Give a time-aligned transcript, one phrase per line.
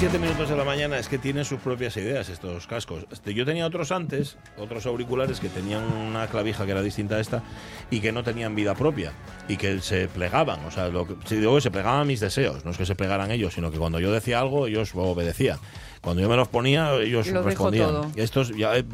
[0.00, 3.04] 7 minutos de la mañana es que tienen sus propias ideas estos cascos.
[3.12, 7.20] Este, yo tenía otros antes, otros auriculares que tenían una clavija que era distinta a
[7.20, 7.42] esta
[7.90, 9.12] y que no tenían vida propia
[9.46, 10.64] y que se plegaban.
[10.64, 13.52] O sea, lo que, si se plegaban mis deseos, no es que se plegaran ellos,
[13.52, 15.58] sino que cuando yo decía algo, ellos obedecían.
[16.02, 18.12] Cuando yo me los ponía, ellos respondían.
[18.16, 18.84] Estos, ya, eh,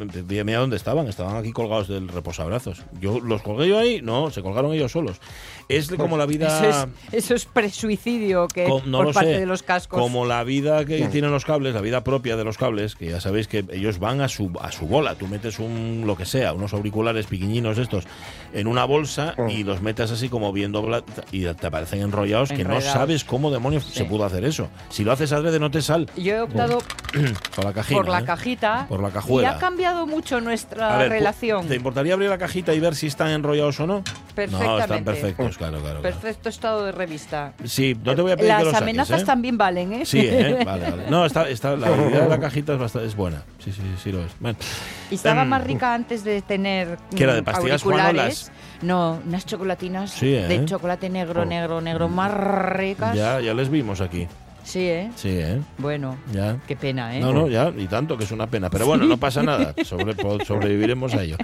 [0.44, 2.82] mira dónde estaban, estaban aquí colgados del reposabrazos.
[3.00, 5.20] Yo los colgué yo ahí, no, se colgaron ellos solos.
[5.68, 6.88] Es pues como la vida.
[7.12, 10.00] Eso es, presuicidio que por parte de los cascos.
[10.00, 13.20] Como la vida que tienen los cables, la vida propia de los cables, que ya
[13.20, 15.14] sabéis que ellos van a su, a su bola.
[15.14, 18.04] Tú metes un lo que sea, unos auriculares piquiñinos estos,
[18.52, 22.80] en una bolsa y los metes así como viendo y te aparecen enrollados, que no
[22.80, 24.68] sabes cómo demonios se pudo hacer eso.
[24.88, 26.10] Si lo haces adrede no te sal.
[26.16, 26.78] Yo he optado
[27.54, 27.96] por la cajita.
[27.96, 28.24] Por la ¿eh?
[28.24, 28.86] cajita.
[28.88, 29.48] Por la cajuela.
[29.48, 31.66] Y ha cambiado mucho nuestra relación.
[31.66, 34.02] ¿Te importaría abrir la cajita y ver si están enrollados o no?
[34.34, 34.66] Perfectamente.
[34.66, 36.02] No, están perfectos, claro, claro.
[36.02, 37.52] Perfecto estado de revista.
[37.64, 39.24] Sí, no te voy a pedir Las que lo amenazas ¿eh?
[39.24, 40.06] también valen, ¿eh?
[40.06, 40.62] Sí, ¿eh?
[40.64, 41.10] Vale, vale.
[41.10, 43.42] No, está, está, la idea de la cajita es, bastante, es buena.
[43.64, 44.32] Sí, sí, sí lo es.
[45.10, 48.52] Y estaba em, más rica antes de tener ¿Qué era, de pastillas auriculares.
[48.82, 53.16] No, unas chocolatinas de chocolate negro, negro, negro, más ricas.
[53.16, 54.28] Ya, ya les vimos aquí.
[54.66, 55.10] Sí, ¿eh?
[55.14, 55.62] Sí, ¿eh?
[55.78, 56.58] Bueno, ya.
[56.66, 57.20] qué pena, ¿eh?
[57.20, 58.68] No, no, ya, y tanto que es una pena.
[58.68, 61.36] Pero bueno, no pasa nada, sobreviviremos a ello.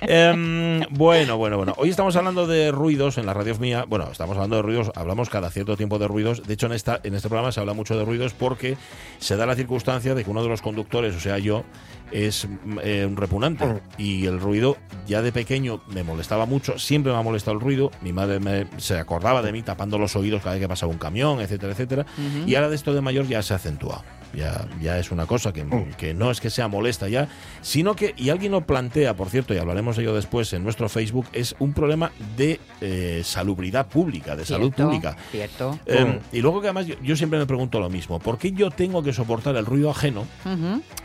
[0.00, 1.74] Em, bueno, bueno, bueno.
[1.76, 3.84] Hoy estamos hablando de ruidos en la radio mía.
[3.88, 6.46] Bueno, estamos hablando de ruidos, hablamos cada cierto tiempo de ruidos.
[6.46, 8.76] De hecho, en, esta, en este programa se habla mucho de ruidos porque
[9.18, 11.64] se da la circunstancia de que uno de los conductores, o sea, yo,
[12.12, 12.46] es
[12.82, 13.66] eh, un repugnante.
[13.66, 13.80] Mm.
[13.98, 17.90] Y el ruido ya de pequeño me molestaba mucho, siempre me ha molestado el ruido.
[18.02, 20.98] Mi madre me, se acordaba de mí tapando los oídos cada vez que pasaba un
[20.98, 22.06] camión, etcétera, etcétera.
[22.46, 24.02] Y ahora de esto de mayor ya se ha acentuado
[24.34, 25.92] ya, ya es una cosa que, mm.
[25.96, 27.28] que, no es que sea molesta ya,
[27.62, 30.88] sino que, y alguien lo plantea, por cierto, y hablaremos de ello después en nuestro
[30.88, 35.16] Facebook, es un problema de eh, salubridad pública, de salud pública.
[35.30, 35.78] Cierto.
[35.86, 36.20] Em, mm.
[36.32, 39.12] y luego que además yo, siempre me pregunto lo mismo, ¿por qué yo tengo que
[39.12, 40.26] soportar el ruido ajeno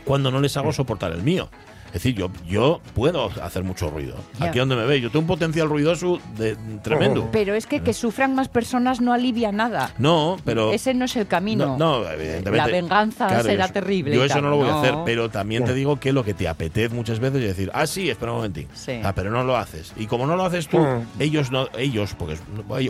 [0.04, 1.48] cuando no les hago soportar el mío?
[1.94, 4.16] Es decir, yo, yo puedo hacer mucho ruido.
[4.40, 7.28] Aquí donde me ve, yo tengo un potencial ruidoso de, tremendo.
[7.32, 9.94] Pero es que que sufran más personas no alivia nada.
[9.98, 10.72] No, pero...
[10.72, 11.76] Ese no es el camino.
[11.78, 12.56] No, evidentemente.
[12.56, 14.16] La venganza será terrible.
[14.16, 16.48] Yo eso no lo voy a hacer, pero también te digo que lo que te
[16.48, 18.68] apetece muchas veces es decir, ah, sí, espera un momentín.
[19.04, 19.92] Ah, pero no lo haces.
[19.96, 20.84] Y como no lo haces tú,
[21.20, 22.36] ellos no, ellos, porque,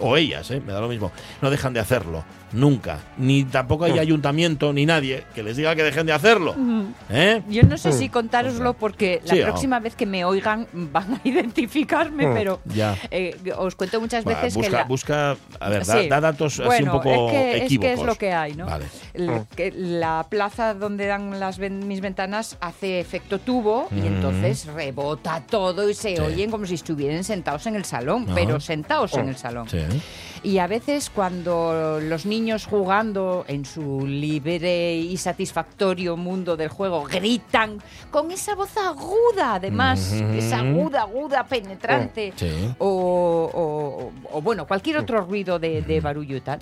[0.01, 0.63] o ellas, ¿eh?
[0.65, 1.13] me da lo mismo,
[1.43, 2.25] no dejan de hacerlo.
[2.53, 3.01] Nunca.
[3.19, 6.55] Ni tampoco hay ayuntamiento ni nadie que les diga que dejen de hacerlo.
[7.11, 7.43] ¿eh?
[7.49, 12.29] Yo no sé si contároslo porque la próxima vez que me oigan van a identificarme,
[12.33, 12.61] pero
[13.11, 17.11] eh, os cuento muchas veces busca, que busca, a ver, da, datos así un poco
[17.11, 17.91] es que, equívocos.
[17.91, 18.67] Es que es lo que hay, ¿no?
[19.57, 25.89] que la plaza donde dan las mis ventanas hace efecto tubo y entonces rebota todo
[25.89, 29.67] y se oyen como si estuvieran sentados en el salón, pero sentados en el salón.
[30.43, 37.05] Y a veces cuando los niños jugando en su libre y satisfactorio mundo del juego
[37.05, 37.79] gritan
[38.11, 42.33] con esa voz aguda, además, esa aguda, aguda, penetrante,
[42.79, 44.11] o,
[44.43, 46.61] bueno, cualquier otro ruido de, barullo y tal.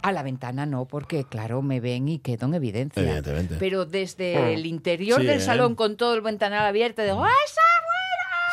[0.00, 3.22] A la ventana no, porque claro, me ven y quedo en evidencia.
[3.58, 5.40] Pero desde el interior del ¿eh?
[5.40, 7.60] salón con todo el ventanal abierto, digo, ¡Esa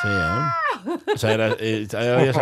[0.01, 1.13] Sí, ¿eh?
[1.15, 2.35] O sea, era, eh, ellas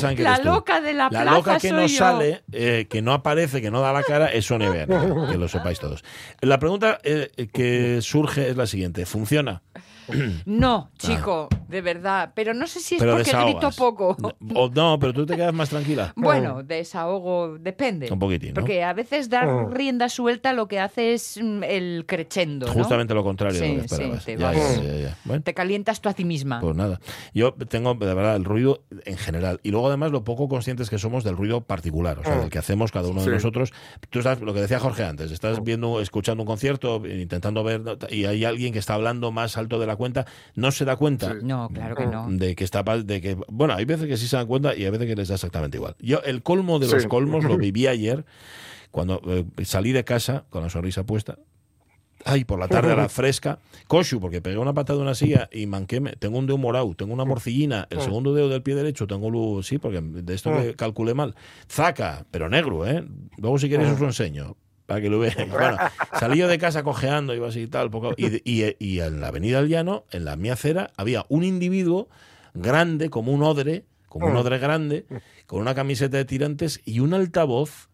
[0.00, 3.62] saben, que La loca de la, la loca que no sale, eh, que no aparece,
[3.62, 6.04] que no da la cara, es Sonia que lo sepáis todos.
[6.40, 6.98] La pregunta
[7.52, 9.62] que surge es la siguiente: ¿funciona?
[10.46, 12.32] No, chico, de verdad.
[12.34, 14.16] Pero no sé si es porque grito poco.
[14.74, 16.12] No, pero tú te quedas más tranquila.
[16.16, 18.10] Bueno, desahogo, depende.
[18.10, 18.54] Un poquitín.
[18.54, 19.68] Porque a veces dar oh.
[19.68, 22.66] rienda suelta lo que hace es mm, el crescendo.
[22.68, 24.80] Justamente lo contrario de lo que esperabas.
[24.80, 26.60] te, te, calientas tú a ti misma.
[26.60, 27.00] Pues nada.
[27.34, 29.60] Yo tengo, de verdad, el ruido en general.
[29.62, 32.18] Y luego, además, lo poco conscientes que somos del ruido particular.
[32.18, 33.72] O sea, del que hacemos cada uno de nosotros.
[34.10, 38.24] Tú estás, lo que decía Jorge antes, estás viendo, escuchando un concierto, intentando ver, y
[38.24, 41.34] hay alguien que está hablando más alto de la cuenta, no se da cuenta.
[41.34, 42.26] No, claro que no.
[42.30, 44.90] De que está de que bueno, hay veces que sí se dan cuenta y hay
[44.90, 45.96] veces que les da exactamente igual.
[45.98, 48.24] Yo el colmo de los colmos lo viví ayer
[48.90, 51.38] cuando eh, salí de casa con la sonrisa puesta.
[52.24, 53.58] Ay, por la tarde a la fresca.
[53.86, 56.12] Koshu, porque pegué una patada de una silla y manquéme.
[56.12, 57.86] Tengo un dedo morado, tengo una morcillina.
[57.90, 59.68] El segundo dedo del pie derecho tengo luz.
[59.68, 61.36] Sí, porque de esto que calculé mal.
[61.70, 63.04] Zaca, pero negro, ¿eh?
[63.36, 65.36] Luego, si quieres, os lo enseño para que lo veáis.
[65.50, 65.76] Bueno,
[66.18, 69.28] salí yo de casa cojeando, iba así y tal, poco, y, y- y en la
[69.28, 72.08] avenida del Llano, en la mi acera, había un individuo
[72.54, 75.04] grande, como un odre, como un odre grande,
[75.46, 77.88] con una camiseta de tirantes y un altavoz.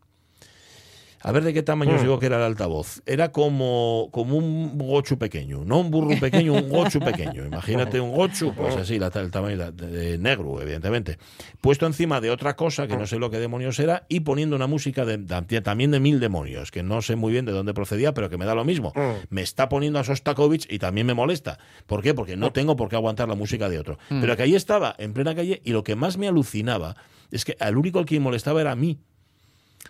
[1.25, 3.01] A ver de qué tamaño os digo que era el altavoz.
[3.07, 7.47] Era como, como un gochu pequeño, no un burro pequeño, un gochu pequeño.
[7.47, 11.19] Imagínate un gochu, pues así, la, el tamaño de, de negro, evidentemente.
[11.61, 14.67] Puesto encima de otra cosa, que no sé lo que demonios era, y poniendo una
[14.67, 18.13] música de, de- también de mil demonios, que no sé muy bien de dónde procedía,
[18.15, 18.93] pero que me da lo mismo.
[19.31, 21.59] Me está poniendo a Sostakovich y también me molesta.
[21.87, 22.15] ¿Por qué?
[22.15, 23.97] Porque no tengo por qué aguantar la música de otro.
[24.09, 26.97] Pero que ahí estaba, en plena calle, y lo que más me alucinaba
[27.31, 28.99] es que al único al que molestaba era a mí.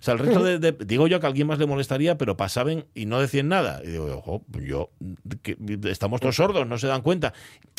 [0.02, 2.36] O sea, el resto de, de- Digo yo que a alguien más le molestaría, pero
[2.36, 3.80] pasaban y no decían nada.
[3.84, 4.90] Y digo, ojo, yo.
[5.42, 5.56] que-
[5.88, 7.32] estamos todos sordos, no se dan cuenta.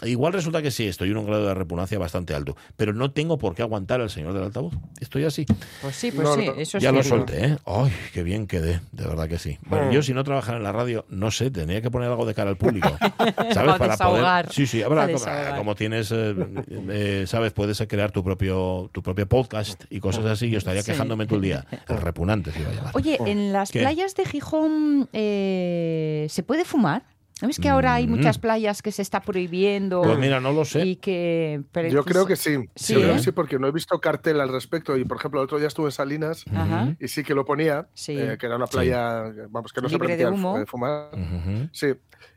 [0.06, 3.38] Igual resulta que sí, estoy en un grado de repugnancia bastante alto, pero no tengo
[3.38, 4.74] por qué aguantar al señor del altavoz.
[5.02, 5.46] Estoy así.
[5.82, 7.58] Pues sí, pues No, sí, eso ya lo solté, ¿eh?
[7.66, 9.58] Ay, qué bien quedé, de verdad que sí.
[9.66, 12.34] Bueno, yo si no trabajara en la radio, no sé, tenía que poner algo de
[12.34, 12.88] cara al público.
[13.54, 13.76] ¿Sabes?
[13.78, 16.34] Para desahogar, Sí, sí, para habrá, como, tienes, eh,
[16.90, 17.52] eh, ¿sabes?
[17.52, 20.50] Puedes crear tu propio, tu propio podcast y cosas así.
[20.50, 20.92] Yo estaría Sí.
[20.92, 21.66] quejándome todo el día.
[21.90, 22.92] El repugnante se iba a llamar.
[22.96, 23.80] Oye, en las ¿Qué?
[23.80, 27.04] playas de Gijón eh, ¿se puede fumar?
[27.42, 28.12] ¿No ves que ahora hay Mm.
[28.12, 30.02] muchas playas que se está prohibiendo?
[30.04, 30.86] Pues mira, no lo sé.
[30.86, 32.58] Y que, pero Yo creo se- que sí.
[32.76, 34.96] Sí, Yo creo que sí, porque no he visto cartel al respecto.
[34.96, 36.96] Y por ejemplo, el otro día estuve en Salinas Ajá.
[37.00, 38.14] y sí que lo ponía, Sí.
[38.18, 40.58] eh, que era una playa, vamos, que no Libre se de permitía humo.
[40.60, 41.10] eh, fumar.
[41.74, 41.88] Sí.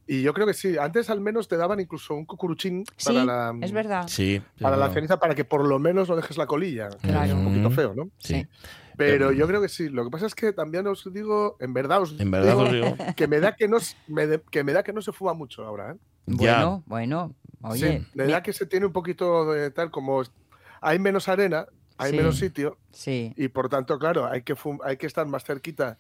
[0.09, 0.77] Y yo creo que sí.
[0.77, 4.09] Antes al menos te daban incluso un cucuruchín Sí, para la, es verdad.
[4.09, 4.41] Sí.
[4.61, 6.89] para la ceniza para que por lo menos no dejes la colilla.
[6.89, 7.27] que Claro.
[7.27, 8.09] Es un poquito feo, ¿no?
[8.19, 8.45] Sí.
[8.97, 9.89] Pero yo creo que sí.
[9.89, 12.73] Lo que pasa es que también os digo, en verdad os En verdad digo os
[12.73, 12.97] digo.
[13.17, 15.35] que me da que no, s- me de- que me da que no se fuma
[15.35, 15.93] mucho ahora.
[15.93, 15.97] ¿eh?
[16.27, 16.65] Ya.
[16.65, 17.35] Bueno, bueno.
[17.63, 20.23] Oye, sí, me mi- da que se tiene un poquito de tal como
[20.81, 21.67] hay menos arena,
[21.99, 22.17] hay Sí.
[22.17, 23.33] menos sitio sí.
[23.37, 25.99] y por tanto, claro, hay que fum- hay que estar más cerquita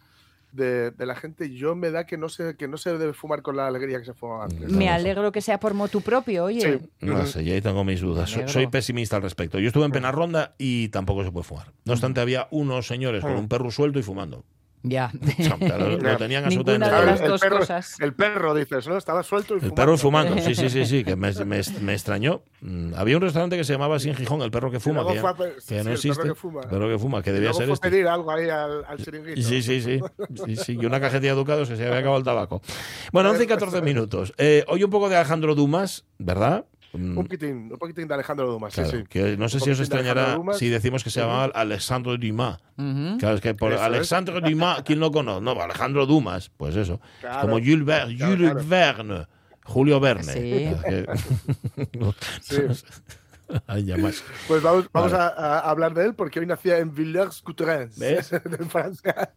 [0.56, 1.54] de, de la gente.
[1.54, 4.06] Yo me da que no se que no se debe fumar con la alegría que
[4.06, 4.70] se fumaba antes.
[4.70, 6.80] Me alegro que sea por motu propio, oye.
[6.80, 6.90] Sí.
[7.00, 8.30] No sé, ya ahí tengo mis dudas.
[8.46, 9.58] Soy pesimista al respecto.
[9.58, 11.72] Yo estuve en Penarronda y tampoco se puede fumar.
[11.84, 14.44] No obstante, había unos señores con un perro suelto y fumando.
[14.88, 15.10] Ya.
[15.12, 17.96] O sea, lo, lo tenían absolutamente de Claro, las el dos perro, cosas.
[18.00, 18.96] el perro, dices, ¿no?
[18.96, 19.74] Estaba suelto y El fumando.
[19.74, 22.42] perro fumando, sí, sí, sí, sí, que me, me- me extrañó.
[22.60, 25.34] Mm, Había un restaurante que se llamaba en Gijón, el perro que fuma, que, ya-
[25.34, 26.22] pe- que sí, no el perro existe.
[26.28, 26.60] que fuma.
[26.62, 27.90] perro que fuma, que debía ser este.
[27.90, 29.42] pedir algo ahí al, al chiringuito.
[29.42, 30.00] Sí, sí, sí,
[30.44, 32.62] sí, sí, Y una cajetilla de ducados que se había acabado el tabaco.
[33.12, 34.32] Bueno, 11 y 14 minutos.
[34.38, 36.64] Eh, hoy un poco de Alejandro Dumas, ¿verdad?
[36.92, 39.04] Mm, Un poquitín, un poquitín de Alejandro Dumas, claro, sí, sí.
[39.08, 42.58] que no sé Un si os extrañará Alejandro si decimos que se llamaba Alexandre Dumas.
[43.18, 43.86] Claro, es que por Eso es.
[43.86, 45.40] Alexandre Dumas, ¿quién lo conoce?
[45.42, 46.94] No, Alejandro Dumas, pues eso.
[47.14, 47.40] Es Claro.
[47.42, 48.68] como Jules, Ver- Claro, Jules claro.
[48.68, 49.26] Verne,
[49.64, 50.32] Julio Verne.
[50.32, 50.68] Sí.
[52.40, 52.56] Sí.
[54.48, 55.24] Pues vamos, vamos Vale.
[55.24, 59.32] a, a hablar de él porque hoy nacía en Villers-Coutances, en Francia,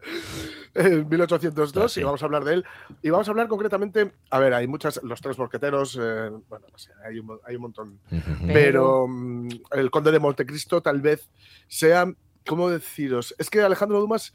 [0.73, 1.99] en 1802, Ah, sí.
[2.01, 2.65] y vamos a hablar de él.
[3.01, 6.77] Y vamos a hablar concretamente, a ver, hay muchas, los tres mosqueteros, eh, bueno, no
[6.77, 7.99] sé, hay un, hay un montón.
[8.09, 11.29] Pero- Pero mm, el conde de Montecristo tal vez
[11.67, 12.11] sea,
[12.47, 13.35] ¿cómo deciros?
[13.37, 14.33] Es que Alejandro Dumas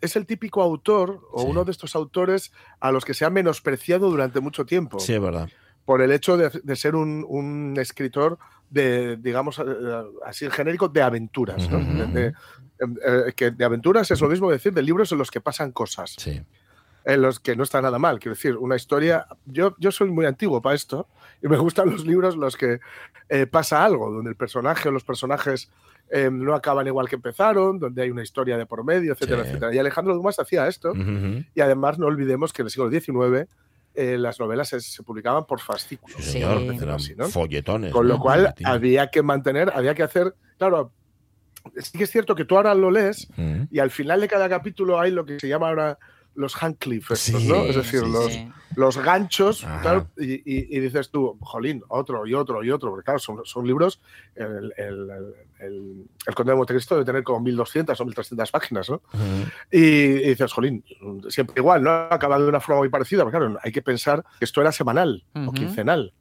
[0.00, 1.46] es el típico autor o Sí.
[1.48, 5.20] uno de estos autores a los que se ha menospreciado durante mucho tiempo Sí, es
[5.20, 5.48] verdad.
[5.84, 8.38] por el hecho de, de ser un, un escritor
[8.72, 9.64] de, digamos, eh,
[10.24, 11.68] así genérico, de aventuras.
[11.70, 12.32] De- de-
[12.80, 16.14] eh, que de aventuras es lo mismo decir de libros en los que pasan cosas,
[16.18, 16.42] Sí.
[17.04, 18.18] en los que no está nada mal.
[18.18, 19.26] Quiero decir, una historia.
[19.44, 21.06] Yo, yo soy muy antiguo para esto
[21.42, 22.80] y me gustan los libros en los que
[23.28, 25.70] eh, pasa algo, donde el personaje o los personajes
[26.10, 29.48] eh, no acaban igual que empezaron, donde hay una historia de por medio, etcétera, Sí.
[29.50, 29.74] etcétera.
[29.74, 30.92] Y Alejandro Dumas hacía esto.
[31.54, 33.48] Y además no olvidemos que en el siglo XIX
[33.94, 36.16] eh, las novelas se, se publicaban por fascículos.
[36.22, 36.68] Sí, señor, Sí.
[36.78, 37.28] que eran Así, ¿no?
[37.28, 37.92] folletones.
[37.92, 38.20] Con lo ¿no?
[38.20, 40.92] cual había que mantener, había que hacer, claro,
[41.76, 43.68] sí que es cierto que tú ahora lo lees Ujú.
[43.70, 45.98] y al final de cada capítulo hay lo que se llama ahora
[46.34, 47.64] los handcliff, estos, Sí, ¿no?
[47.64, 48.48] Es decir, sí, los, sí.
[48.76, 49.64] los ganchos,
[50.18, 53.66] y, y- y dices tú, jolín, otro y otro y otro, porque claro, son, son
[53.66, 54.00] libros,
[54.34, 55.34] el, el, el,
[56.26, 59.02] el- Conde de Montecristo debe tener como 1200 o 1300 páginas, ¿no?
[59.70, 60.84] Y, y dices, jolín,
[61.28, 61.90] siempre igual, ¿no?
[61.90, 65.24] Acaba de una forma muy parecida, pero claro, hay que pensar que esto era semanal
[65.34, 66.12] o quincenal.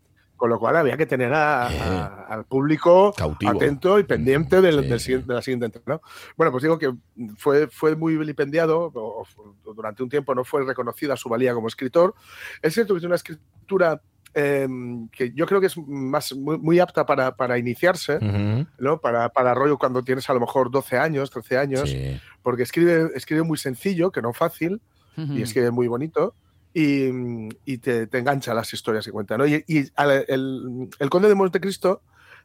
[0.41, 1.79] Con lo cual había que tener a- Eh.
[1.79, 3.51] a- al público Cautivo.
[3.51, 5.11] atento y pendiente del, Sí.
[5.13, 5.83] del de la siguiente entrega.
[5.85, 6.01] ¿no?
[6.35, 6.91] Bueno, pues digo que
[7.37, 11.67] fue, fue muy vilipendiado, o, o durante un tiempo no fue reconocida su valía como
[11.67, 12.15] escritor.
[12.63, 14.01] Es cierto que tiene una escritura
[14.33, 14.67] eh,
[15.11, 18.65] que yo creo que es más, muy, muy apta para, para iniciarse, Ujú.
[18.79, 18.99] ¿no?
[18.99, 22.19] Para, para rollo cuando tienes a lo mejor 12 años, 13 años, Sí.
[22.41, 24.81] porque escribe, escribe muy sencillo, que no fácil,
[25.17, 25.33] Ujú.
[25.33, 26.33] y escribe muy bonito.
[26.73, 29.37] Y, y te, engancha las historias que cuenta.
[29.37, 29.45] ¿no?
[29.45, 32.01] Y, el, el Conde de Montecristo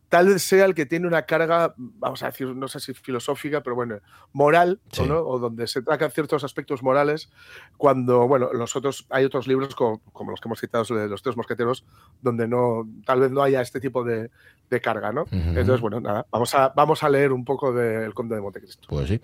[0.08, 3.62] tal vez sea el que tiene una carga, vamos a decir, no sé si filosófica,
[3.62, 3.98] pero bueno,
[4.32, 5.02] moral, Sí.
[5.02, 5.18] ¿o, no?
[5.20, 7.28] o donde se tratan ciertos aspectos morales,
[7.76, 11.36] cuando, bueno, los otros, hay otros libros como, como los que hemos citado los tres
[11.36, 11.84] mosqueteros,
[12.22, 14.30] donde no, tal vez no haya este tipo de,
[14.70, 15.24] de carga, ¿no?
[15.30, 18.86] Entonces, bueno, nada, vamos a, vamos a leer un poco del Conde de Montecristo.
[18.88, 19.20] Pues sí.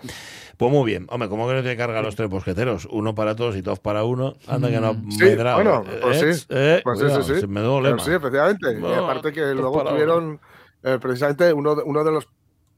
[0.57, 1.07] Pues muy bien.
[1.11, 2.87] Hombre, ¿cómo que no carga los tres mosqueteros?
[2.91, 4.35] Uno para todos y todos para uno.
[4.47, 6.47] Anda que no Sí, me bueno, pues Eh, sí.
[6.51, 8.05] eh, Pues sí, cuidado, sí, me duele Pero lema.
[8.05, 8.79] sí, efectivamente.
[8.81, 10.41] Y aparte que luego tuvieron,
[10.85, 12.29] eh, precisamente, uno de, uno de los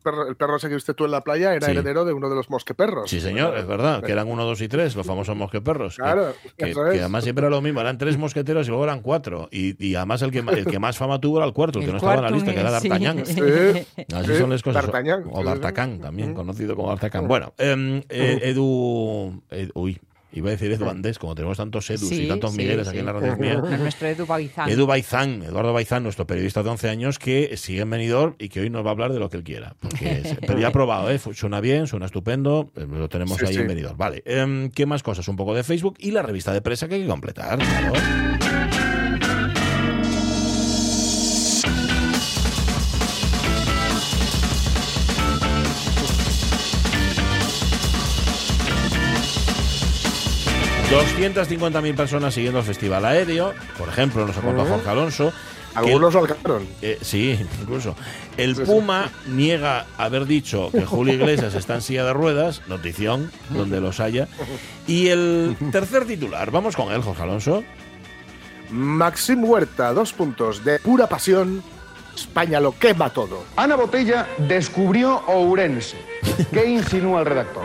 [0.03, 1.73] perros, el perro ese que viste tú en la playa era Sí.
[1.73, 3.09] heredero de uno de los mosqueperros.
[3.09, 5.97] Sí, señor, es verdad, que eran uno, dos y tres, los famosos mosqueperros.
[5.97, 7.01] que- Claro, Que, eso que es.
[7.01, 9.49] además siempre era lo mismo, eran tres mosqueteros y luego eran cuatro.
[9.51, 11.91] Y, y además el que, el que más fama tuvo era el cuarto, el que
[11.93, 12.89] no estaba en la lista, que era eh, sí.
[12.91, 13.25] D'Artagnan.
[13.25, 13.41] Sí,
[14.15, 14.83] Así sí, son las cosas.
[14.83, 15.43] D'Artagnan, O.
[15.43, 17.27] D'Artagnan también, conocido como D'Artagnan.
[17.27, 19.99] Bueno, em, eh, Edu, Ed- Uy,
[20.35, 22.91] iba a decir Edu Andés, como tenemos tantos Edus y tantos sí, Migueles sí.
[22.91, 23.55] aquí en la radio mía.
[23.79, 24.69] Nuestro Edu Baizán.
[24.69, 28.61] Edu Baizán, Eduardo Baizán, nuestro periodista de 11 años, que sigue en Benidorm y que
[28.61, 29.75] hoy nos va a hablar de lo que él quiera.
[29.81, 31.19] Porque es- pero ya ha probado, ¿eh?
[31.19, 33.61] Suena bien, suena estupendo, eh, lo tenemos Sí, ahí sí.
[33.61, 33.97] en Benidorm.
[33.97, 35.27] Vale, em, ¿qué más cosas?
[35.29, 37.59] Un poco de Facebook y la revista de prensa que hay que completar.
[37.59, 38.34] claro.
[51.83, 55.33] Mil personas siguiendo el Festival Aéreo, por ejemplo, nos ha contado Jorge Alonso.
[55.75, 56.67] Algunos lo alcanzaron.
[56.83, 57.97] eh, sí, incluso.
[58.37, 58.71] El Sí, sí.
[58.71, 63.99] Puma niega haber dicho que Julio Iglesias está en silla de ruedas, notición, donde los
[64.01, 64.29] haya.
[64.87, 67.65] Y el tercer titular, vamos con él, Jorge Alonso.
[68.71, 71.63] Maxim Huerta, dos puntos de pura pasión.
[72.15, 73.45] España lo quema todo.
[73.57, 75.97] Ana Botella descubrió Ourense.
[76.53, 77.65] ¿Qué insinúa el redactor?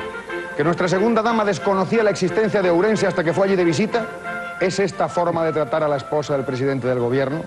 [0.60, 4.58] ¿Que nuestra segunda dama desconocía la existencia de Ourense hasta que fue allí de visita?
[4.60, 7.46] ¿Es esta forma de tratar a la esposa del presidente del gobierno?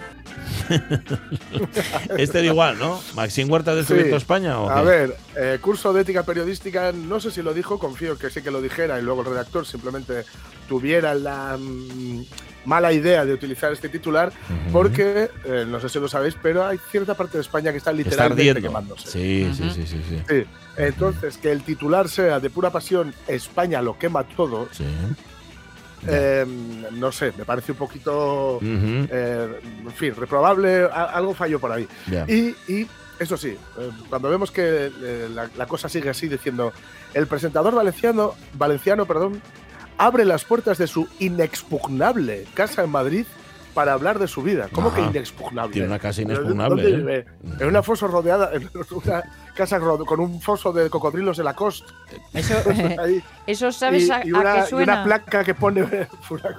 [2.16, 3.02] Este da igual, ¿no?
[3.14, 4.16] ¿Maxim Huerta ha descubierto Sí.
[4.16, 8.16] España o A ver, eh, curso de ética periodística, no sé si lo dijo, confío
[8.16, 10.24] que sí que lo dijera y luego el redactor simplemente
[10.66, 12.22] tuviera la mm,
[12.64, 14.32] mala idea de utilizar este titular,
[14.72, 17.90] porque, eh, no sé si lo sabéis, pero hay cierta parte de España que está
[17.90, 18.68] Está literalmente ardiendo.
[18.70, 19.10] quemándose.
[19.10, 20.22] Sí, sí, sí, sí, sí.
[20.26, 20.44] Sí.
[20.76, 24.84] Entonces, que el titular sea de pura pasión, España lo quema todo, Sí.
[26.08, 26.44] eh,
[26.92, 31.86] no sé, me parece un poquito, eh, en fin, reprobable, algo falló por ahí.
[32.28, 32.86] Y, y
[33.18, 34.90] eso sí, eh, cuando vemos que
[35.34, 36.72] la, la cosa sigue así, diciendo,
[37.14, 39.40] el presentador valenciano, valenciano perdón,
[39.98, 43.26] abre las puertas de su inexpugnable casa en Madrid
[43.74, 44.68] para hablar de su vida.
[44.72, 44.96] ¿Cómo Ajá.
[44.96, 45.72] que inexpugnable?
[45.72, 47.26] Tiene una casa ¿Pero inexpugnable.
[47.60, 49.22] En una foso rodeada, en una
[49.54, 51.92] casa ro- con un foso de cocodrilos de la costa.
[52.32, 52.54] Eso,
[53.00, 53.22] Ahí.
[53.46, 54.38] eso ¿sabes y, a, y a
[54.72, 55.82] una, y placa que pone
[56.30, 56.56] una,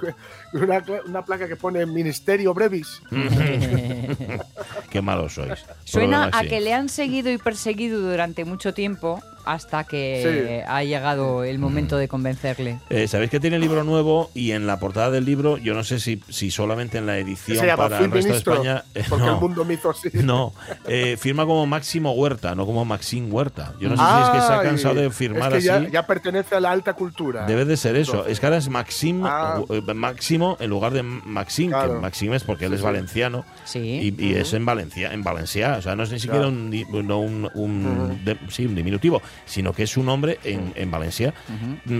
[0.52, 3.02] una- una placa que pone Ministerio Brevis.
[4.90, 5.64] Qué malos sois.
[5.84, 11.44] Suena a que le han seguido y perseguido durante mucho tiempo hasta que ha llegado
[11.44, 12.78] el momento de convencerle.
[12.88, 16.00] Eh, Sabéis que tiene libro nuevo y en la portada del libro, yo no sé
[16.00, 18.84] si, si solamente en la edición para el resto de ministro, España.
[18.94, 20.08] eh, porque no, el mundo me hizo así.
[20.14, 20.54] no,
[20.88, 23.72] eh, firma como Máximo Huerta, no como Maxim Huerta.
[23.80, 25.84] Yo no sé si es que se ha cansado de firmar es que así.
[25.86, 27.46] Ya, ya pertenece a la alta cultura.
[27.46, 28.12] Debe de ser eso.
[28.12, 29.60] Entonces, Es que ahora es Maxim, Ah.
[29.68, 31.88] eh, Máximo en lugar de Maxim, que.
[32.00, 32.84] Maxim es porque él Sí, es sí.
[32.84, 34.14] valenciano Sí.
[34.18, 35.76] y, y es en Valencia, en Valencia.
[35.78, 36.52] O sea, no es ni siquiera Claro.
[36.56, 40.72] un, di- no un, un- de- sí, un diminutivo, sino que es un nombre en,
[40.76, 41.34] en Valencia.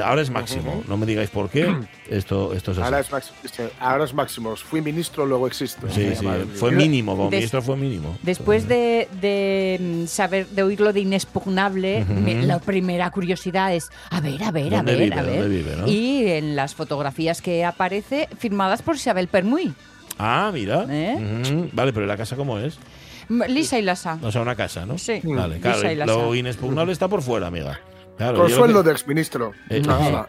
[0.04, 0.82] Ahora es Máximo.
[0.88, 1.74] No me digáis por qué.
[2.08, 2.84] Esto, esto es así.
[2.84, 3.32] Ahora es, Max-
[3.80, 4.62] ahora es Máximos.
[4.62, 5.86] Fui ministro, luego existo.
[5.90, 6.10] Sí,
[6.54, 8.16] fue mínimo, como ministro fue mínimo.
[8.22, 14.20] Después de, de, mm, saber, de oírlo de inexpugnable, me- la primera curiosidad es, a
[14.20, 15.18] ver, a ver, a ¿Dónde ver, vive?
[15.18, 15.40] a ver.
[15.40, 15.86] ¿Dónde vive, no?
[15.88, 19.72] Y en las fotografías que aparece, firmadas por Isabel Permuy,
[20.18, 20.86] Ah, mira.
[20.88, 21.68] ¿Eh?
[21.72, 22.78] Vale, pero ¿y la casa cómo es?
[23.48, 24.18] Lisa y lasa.
[24.22, 24.96] O sea, una casa, ¿no?
[24.96, 25.20] Sí.
[25.24, 26.12] Vale, Lisa y lasa.
[26.12, 27.80] Lo inexpugnable está por fuera, amiga.
[28.16, 29.52] Claro, Con yo lo sueldo que- de exministro.
[29.68, 30.28] Eh, Nada.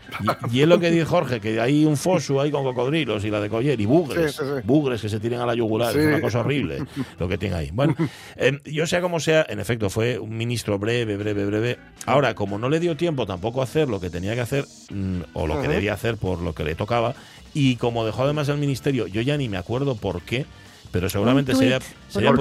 [0.52, 3.30] y, y es lo que dice Jorge, que hay un foso ahí con cocodrilos y
[3.30, 4.62] la de Coller y bugres, Sí, sí, sí.
[4.64, 6.00] bugres que se tiran a la yugular, Sí.
[6.00, 6.84] es una cosa horrible
[7.20, 7.70] lo que tiene ahí.
[7.72, 7.96] Bueno,
[8.38, 11.78] eh, yo sea como sea, en efecto, fue un ministro breve, breve, breve.
[12.08, 15.20] Ahora, como no le dio tiempo tampoco a hacer lo que tenía que hacer, mm,
[15.34, 17.14] o lo que debía hacer por lo que le tocaba,
[17.54, 20.48] y como dejó además el ministerio, yo ya ni me acuerdo por qué,
[20.92, 21.80] pero seguramente sería,
[22.12, 22.40] por,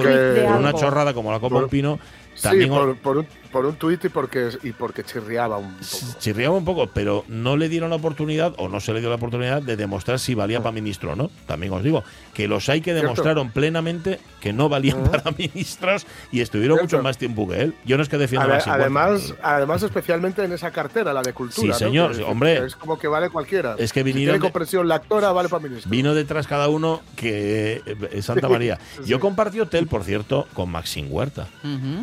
[0.57, 1.99] una chorrada como la Copa Por- Un Pino,
[2.41, 6.19] También sí, por, por un, por un tuit y porque, y porque chirriaba un poco.
[6.19, 9.15] chirriaba un poco, pero no le dieron la oportunidad o no se le dio la
[9.15, 11.31] oportunidad de demostrar si valía para ministro o no.
[11.45, 13.01] También os digo que los hay que Cierto.
[13.03, 16.97] demostraron plenamente que no valían para ministros y estuvieron Cierto.
[16.97, 17.75] mucho más tiempo que él.
[17.85, 21.61] Yo no es que defienda Huerta, además, además, especialmente en esa cartera, la de cultura.
[21.61, 21.87] Sí, ¿no?
[21.87, 22.65] señor, Que- hombre.
[22.65, 23.75] Es como que vale cualquiera.
[23.79, 25.89] Es que Si vinieron tiene de- comprensión lectora, vale para ministro.
[25.89, 28.79] Vino detrás cada uno que eh, Santa María.
[29.05, 31.47] Yo compartí hotel, por cierto, con Maxim Huerta.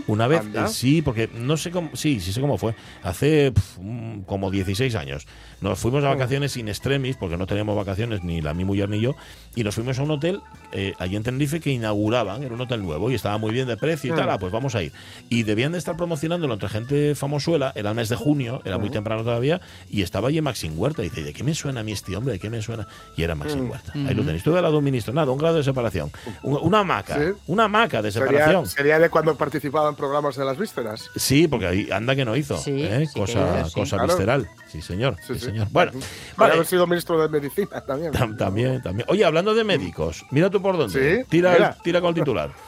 [0.06, 2.74] Una vez, eh, sí, porque no sé cómo, sí, sí sé cómo fue.
[3.02, 3.80] Hace pf,
[4.26, 5.26] como 16 años.
[5.60, 6.14] Nos fuimos a Oh.
[6.14, 9.14] vacaciones sin extremis, porque no teníamos vacaciones ni la mi mujer ni yo,
[9.54, 10.40] y nos fuimos a un hotel
[10.72, 13.76] eh, allí en Tenerife que inauguraban, era un hotel nuevo y estaba muy bien de
[13.76, 14.30] precio y tal, Mm.
[14.30, 14.92] ah, pues vamos a ir.
[15.28, 18.88] Y debían de estar promocionándolo entre gente famosuela, era el mes de junio, era muy
[18.88, 21.02] temprano todavía, y estaba allí Maxim Huerta.
[21.02, 22.32] Y dice, ¿de qué me suena a mí este hombre?
[22.34, 22.86] ¿De qué me suena?
[23.16, 23.92] Y era Maxim Huerta.
[23.94, 24.46] Ahí lo tenéis.
[24.46, 26.10] Al lado de un ministro, nada, un grado de separación.
[26.42, 28.66] Un- una hamaca, una hamaca de Sería, separación.
[28.66, 31.10] sería de cuando participaba en programas de las vísperas.
[31.22, 32.56] Sí, porque ahí anda que no hizo.
[32.58, 33.06] Sí, ¿eh?
[33.06, 33.74] sí cosa que sí.
[33.74, 34.08] cosa Claro.
[34.12, 34.48] visceral.
[34.68, 35.16] Sí, señor.
[35.20, 35.44] Sí, Sí, sí.
[35.46, 35.68] señor.
[35.70, 35.92] Bueno,
[36.36, 36.54] vale.
[36.54, 38.12] haber sido ministro de Medicina también.
[38.12, 39.06] Tam- También, también.
[39.08, 41.18] Oye, hablando de médicos, mira tú por dónde.
[41.22, 42.50] Sí, tira, tira con el titular.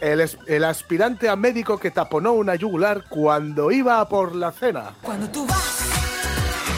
[0.00, 4.94] El, aspirante a médico que taponó una yugular cuando iba por la cena.
[5.00, 5.78] Cuando tú vas,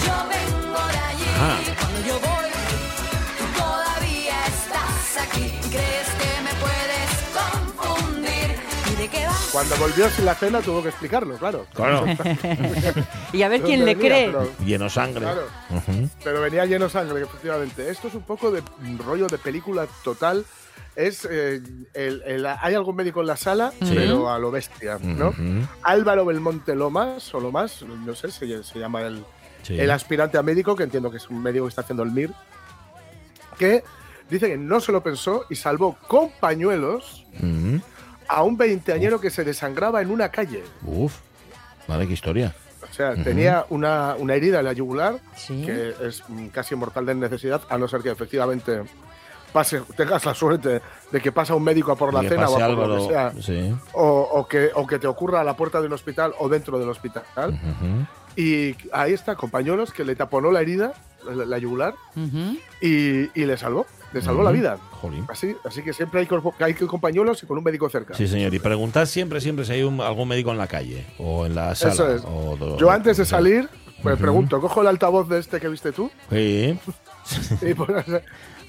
[0.05, 1.25] yo vengo de allí.
[1.39, 1.59] Ah.
[9.55, 11.65] Cuando volvió sin la cena tuvo que explicarlo, claro.
[11.75, 12.05] Claro,
[13.33, 14.11] Y a ver ¿De quién le venía?
[14.11, 14.27] cree.
[14.27, 15.21] Pero, lleno sangre.
[15.21, 15.47] Claro.
[15.71, 16.09] Ujú.
[16.25, 17.89] pero venía lleno sangre, efectivamente.
[17.89, 18.63] Esto es un poco de
[19.07, 20.45] rollo de película total.
[20.97, 21.63] Es eh,
[21.95, 23.93] el- el- hay algún médico en la sala, Sí.
[23.95, 25.29] pero a lo bestia, ¿no?
[25.29, 25.67] Ujú.
[25.83, 29.25] Álvaro Belmonte Lomas, o Lomas, no sé, se, se llama el,
[29.63, 29.79] Sí.
[29.79, 32.33] el aspirante a médico, que entiendo que es un médico que está haciendo el MIR,
[33.59, 33.85] que
[34.29, 37.81] dice que no se lo pensó y salvó con pañuelos Ujú.
[38.29, 40.63] A un veinteañero que se desangraba en una calle.
[40.85, 41.15] Uf,
[41.87, 42.55] vale, qué historia.
[42.91, 45.63] O sea, tenía una, una herida en la yugular Sí.
[45.67, 48.83] que es mm, casi mortal de necesidad, a no ser que efectivamente
[49.53, 52.57] pase, tengas la suerte de que pasa un médico a por la Que cena o
[52.57, 53.75] a por lo que sea, Sí.
[53.95, 54.05] o,
[54.35, 56.89] o que, o que te ocurra a la puerta de un hospital o dentro del
[56.89, 57.25] hospital.
[58.37, 60.93] Y ahí está, compañeros, que le taponó la herida,
[61.25, 61.95] la, la yugular,
[62.81, 64.79] y, y le salvó, le salvó la vida.
[64.91, 65.25] Jolín.
[65.29, 68.15] Así, así que siempre hay que, hay que pañuelos y con un médico cerca.
[68.15, 68.53] Sí, señor.
[68.55, 71.75] Y preguntad siempre, siempre si hay un- algún médico en la calle o en la
[71.75, 71.93] sala.
[71.95, 72.23] Eso es.
[72.27, 73.69] o Yo antes de salir,
[74.03, 76.79] pues pregunto, cojo el altavoz de este que viste tú Sí.
[77.63, 78.05] y pues,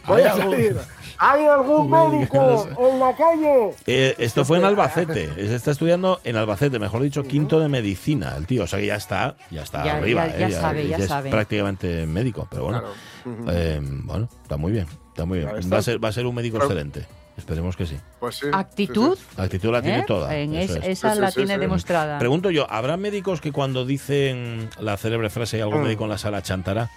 [0.08, 0.78] voy a ¿Hay algún- salir.
[1.18, 3.72] ¿Hay algún médico en la calle?
[3.88, 5.34] Eh, esto fue en Albacete.
[5.36, 8.64] Se está estudiando en Albacete, mejor dicho, quinto de medicina, el tío.
[8.64, 10.27] O sea que ya está, ya está Ya- arriba.
[10.27, 11.29] ya- ya eh, sabe, ya es sabe.
[11.29, 12.82] prácticamente médico, pero bueno.
[13.24, 13.51] Claro.
[13.58, 15.50] Eh, bueno, está muy bien, está muy bien.
[15.72, 17.06] Va a ser, va a ser un médico excelente.
[17.38, 17.98] Esperemos que sí.
[18.20, 18.48] Pues sí.
[18.53, 19.18] Actitud.
[19.18, 20.06] sí, actitud la tiene ¿eh?
[20.08, 20.36] toda.
[20.38, 20.88] En eso es- es.
[21.03, 21.60] Esa la sí, tiene sí.
[21.60, 22.18] demostrada.
[22.20, 25.84] Pregunto yo, ¿habrá médicos que cuando dicen la célebre frase hay algún Mm.
[25.84, 26.90] médico en la sala chantará?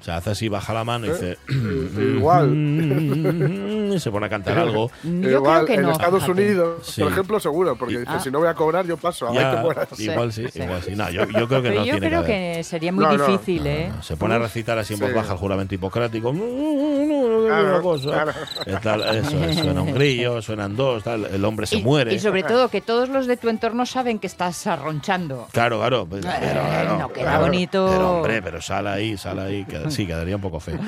[0.00, 1.32] O sea, hace así, baja la mano y dice.
[1.48, 2.54] Eh, Igual.
[3.94, 4.90] y se pone a cantar algo.
[5.02, 5.92] Yo Igual, creo que en no.
[5.92, 6.42] Estados fíjate.
[6.42, 7.02] Unidos, Sí.
[7.02, 8.20] por ejemplo, seguro, porque Y- dice, Ah.
[8.20, 9.62] si no voy a cobrar, yo paso, a Ya,
[9.98, 10.62] igual sí, sí.
[10.62, 10.92] igual sí.
[10.96, 12.56] No, yo, yo creo que Pero no yo tiene creo que haber.
[12.56, 13.26] que sería muy No, no.
[13.26, 13.92] difícil, ¿eh?
[14.02, 15.14] Se pone a recitar así en voz Sí.
[15.16, 16.32] baja el juramento hipocrático.
[16.32, 18.10] No, no, no, no, Claro, una cosa.
[18.10, 18.32] claro.
[18.66, 22.14] Eh, tal, eso, es, suena un grillo, suenan dos, tal, el hombre se y, muere.
[22.14, 25.48] y sobre todo que todos los de tu entorno saben que estás arronchando.
[25.52, 26.06] Claro, claro.
[26.08, 27.40] pues, Eh, pero, claro, no queda claro.
[27.40, 27.88] bonito.
[27.90, 29.64] Pero hombre, pero sal ahí, sal ahí.
[29.64, 30.78] que- sí, quedaría un poco feo.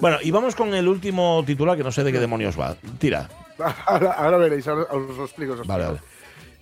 [0.00, 2.74] Bueno, y vamos con el último titular que no sé de qué demonios va.
[2.98, 3.28] Tira.
[3.86, 5.54] Ahora, ahora veréis, ahora os lo explico.
[5.54, 6.06] os Vale, explico.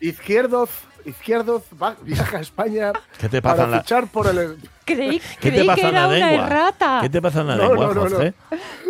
[0.00, 0.70] Izquierdoz,
[1.04, 4.58] Izquierdoz va- viaja a España ¿Qué te pasa en para la- fichar por el...
[4.84, 6.46] Creí, ¿Qué creí te pasa que en la era una lengua?
[6.46, 6.98] errata.
[7.02, 8.10] ¿Qué te pasa en la No, lengua, no, no, no.
[8.16, 8.34] José?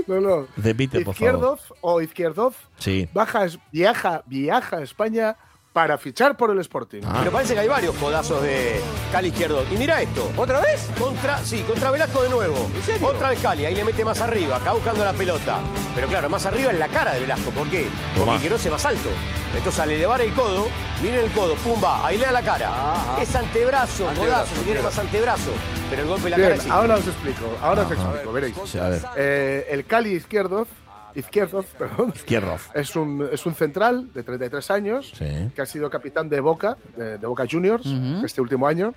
[0.06, 0.46] No, no.
[0.56, 1.14] Repite, por favor.
[1.34, 3.08] Izquierdoz o Izquierdoz Sí.
[3.14, 5.36] baja, viaja, viaja a España
[5.74, 7.02] para fichar por el Sporting.
[7.04, 7.16] Ah.
[7.18, 9.64] Pero parece que hay varios codazos de Cali izquierdo.
[9.72, 10.30] Y mira esto.
[10.36, 10.88] ¿Otra vez?
[10.98, 12.70] Contra, sí, contra Velasco de nuevo.
[13.02, 15.58] Otra vez Cali, ahí le mete más arriba, acá buscando la pelota.
[15.96, 17.50] Pero claro, más arriba en la cara de Velasco.
[17.50, 17.88] ¿Por qué?
[18.16, 19.08] Porque quiero ser más alto.
[19.56, 20.68] Entonces al elevar el codo,
[21.02, 22.70] miren el codo, pumba, ahí le da la cara.
[23.20, 25.50] Es antebrazo, codazo, si quiere más antebrazo.
[25.90, 26.68] Pero el golpe en la Bien, cara sí.
[26.70, 28.54] ahora os explico, ahora os explico, veréis.
[28.64, 29.02] Sí, a ver.
[29.16, 30.68] Eh, el Cali Izquierdoz,
[31.14, 32.56] Izquierdoz, perdón, Izquierdo.
[32.74, 35.50] es un, es un central de 33 años Sí.
[35.54, 37.86] que ha sido capitán de Boca, de, de Boca Juniors,
[38.24, 38.92] este último año.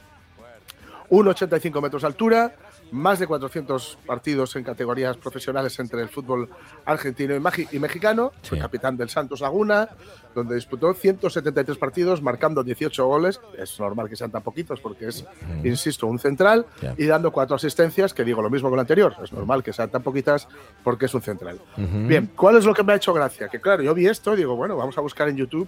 [1.09, 2.55] 1,85 metros de altura,
[2.91, 6.49] más de 400 partidos en categorías profesionales entre el fútbol
[6.85, 8.31] argentino y, mexicano.
[8.43, 8.61] Fue Sí.
[8.61, 9.89] capitán del Santos Laguna,
[10.33, 13.39] donde disputó 173 partidos, marcando 18 goles.
[13.57, 15.25] Es normal que sean tan poquitos porque es,
[15.63, 16.65] insisto, un central.
[16.97, 19.15] Y dando cuatro asistencias, que digo lo mismo que lo anterior.
[19.23, 20.47] Es normal que sean tan poquitas
[20.83, 21.59] porque es un central.
[21.75, 23.47] Bien, ¿cuál es lo que me ha hecho gracia?
[23.49, 25.67] Que claro, yo vi esto y digo, bueno, vamos a buscar en YouTube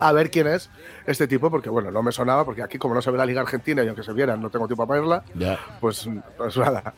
[0.00, 0.70] a ver quién es
[1.06, 3.40] este tipo, porque bueno, no me sonaba, porque aquí como no se ve la Liga
[3.42, 5.58] Argentina y aunque se viera no tengo tiempo para verla, Ya.
[5.80, 6.94] pues, pues nada.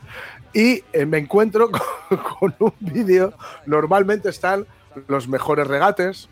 [0.52, 1.70] Y eh, me encuentro
[2.08, 3.32] con, con un vídeo,
[3.66, 4.66] normalmente están
[5.08, 6.28] los mejores regates,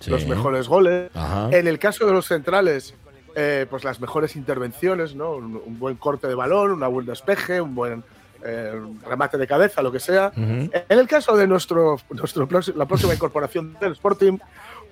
[0.00, 0.10] Sí.
[0.10, 1.48] los mejores goles, Ajá.
[1.50, 2.94] en el caso de los centrales,
[3.36, 5.32] eh, pues las mejores intervenciones, ¿no?
[5.32, 8.04] Un, un buen corte de balón, un buen despeje, un buen
[8.44, 10.30] eh, remate de cabeza, lo que sea.
[10.36, 10.42] Ujú.
[10.88, 14.36] En el caso de nuestro, nuestro la próxima incorporación del Sporting,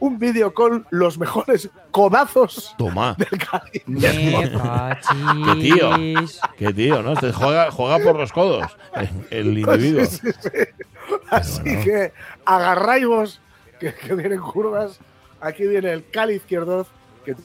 [0.02, 3.14] un vídeo con los mejores codazos Toma.
[3.16, 3.82] del Cádiz.
[3.86, 4.00] Me
[5.54, 5.90] Qué tío.
[6.58, 7.12] Qué tío, ¿no?
[7.12, 8.66] Este juega, juega por los codos.
[9.30, 10.04] El individuo.
[10.04, 10.50] Sí, sí, sí.
[11.30, 12.12] Así que
[12.44, 13.40] agarráis
[13.78, 14.98] que, que vienen curvas.
[15.40, 16.88] Aquí viene el Cali Izquierdoz,
[17.24, 17.36] que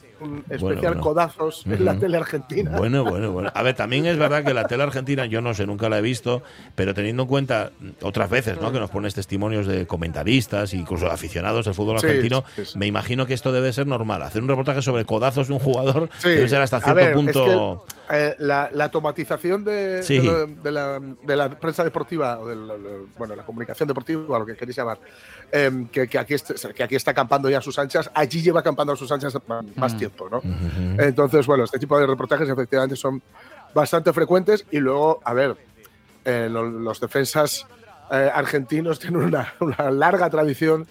[0.50, 1.00] especial bueno.
[1.00, 2.70] codazos en la tele argentina.
[2.76, 3.50] Bueno, bueno, bueno.
[3.54, 6.02] A ver, también es verdad que la tele argentina, yo no sé, nunca la he
[6.02, 6.42] visto,
[6.74, 7.70] pero teniendo en cuenta
[8.02, 8.72] otras veces, ¿no?
[8.72, 12.78] Que nos pones testimonios de comentaristas, incluso aficionados del fútbol Sí, argentino, sí, sí.
[12.78, 14.22] me imagino que esto debe ser normal.
[14.22, 17.84] Hacer un reportaje sobre codazos de un jugador debe ser hasta cierto ver, es punto.
[17.84, 22.46] que, eh, la, la automatización de, de lo- de la, de la prensa deportiva, o
[22.46, 24.98] de la, la- bueno, la comunicación deportiva, lo que queréis llamar,
[25.52, 26.34] em, que, que aquí
[26.74, 29.36] que aquí está acampando ya a sus anchas, allí lleva acampando a sus anchas
[29.76, 30.40] más tiempo, ¿no?
[30.98, 33.22] Entonces, bueno, este tipo de reportajes efectivamente son
[33.74, 35.56] bastante frecuentes y luego, a ver,
[36.24, 37.66] eh, lo- los defensas
[38.10, 40.86] eh, argentinos tienen una, una larga tradición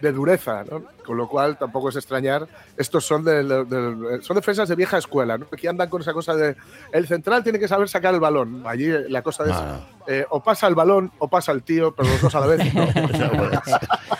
[0.00, 0.82] de dureza, ¿no?
[1.06, 2.46] con lo cual tampoco es extrañar.
[2.76, 5.46] Estos son, de, de- de- son defensas de vieja escuela, ¿no?
[5.50, 6.54] aquí andan con esa cosa de
[6.92, 8.62] el central tiene que saber sacar el balón.
[8.66, 9.80] Allí la cosa es Ah.
[10.06, 12.74] eh, o pasa el balón o pasa el tío, pero los dos a la vez.
[12.74, 12.86] ¿no?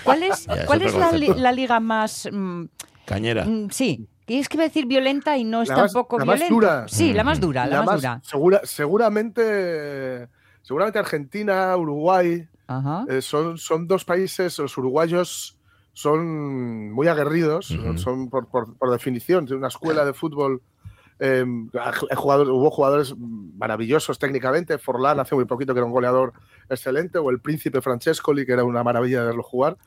[0.05, 1.43] ¿Cuál es, Ya, es cuál otro es la, li- concepto.
[1.43, 2.29] la liga más...
[2.33, 2.65] mm,
[3.05, 3.45] Cañera.
[3.45, 6.19] mm, sí, que es que iba a decir violenta y no es La más- tampoco
[6.19, 6.55] la más violenta.
[6.55, 6.89] dura.
[6.89, 8.21] Sí, la más dura, la, La más, más- dura.
[8.25, 10.29] segura- seguramente,
[10.63, 13.05] seguramente Argentina, Uruguay, Ajá.
[13.09, 15.57] Eh, son, son dos países, los uruguayos
[15.93, 20.61] son muy aguerridos, son por, por- por definición, de una escuela de fútbol.
[21.19, 21.47] eh,
[21.81, 26.35] ha jugado- hubo jugadores maravillosos técnicamente, Forlán hace muy poquito que era un goleador
[26.69, 29.79] excelente, o el príncipe Francescoli, que era una maravilla de verlo jugar,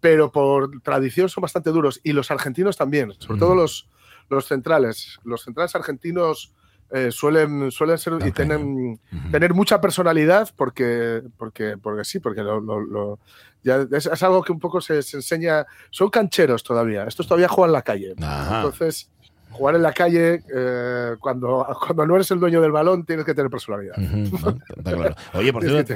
[0.00, 3.60] pero por tradición son bastante duros, y los argentinos también, sobre todo Ujú.
[3.60, 3.88] los,
[4.28, 5.18] los centrales.
[5.24, 6.52] Los centrales argentinos
[6.90, 9.30] eh, suelen, suelen ser y Dan tienen, Ujú.
[9.30, 13.18] tener mucha personalidad porque, porque, porque sí, porque lo, lo- lo-
[13.62, 15.66] ya es, es algo que un poco se, se enseña.
[15.90, 18.14] Son cancheros todavía, estos todavía juegan la calle.
[18.22, 18.56] Ajá.
[18.58, 19.10] Entonces,
[19.58, 23.34] jugar en la calle, eh, cuando, cuando no eres el dueño del balón, tienes que
[23.34, 23.94] tener personalidad.
[23.98, 25.14] Ujú, no, está claro.
[25.34, 25.94] Oye, por cierto,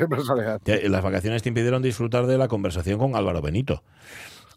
[0.88, 3.83] las vacaciones te impidieron disfrutar de la conversación con Álvaro Benito.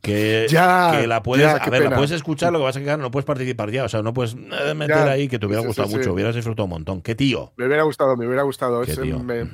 [0.02, 2.84] Que, Ya, que la puedes, ya, a ver, la puedes escuchar, lo que pasa es
[2.84, 5.12] que claro, no puedes participar ya, o sea, no puedes eh, meter Ya.
[5.12, 5.96] ahí que te hubiera Sí, gustado sí.
[5.98, 7.02] mucho, hubieras disfrutado un montón.
[7.02, 7.54] Qué tío.
[7.58, 8.84] Me hubiera gustado, me hubiera gustado.
[8.84, 9.46] Es, me-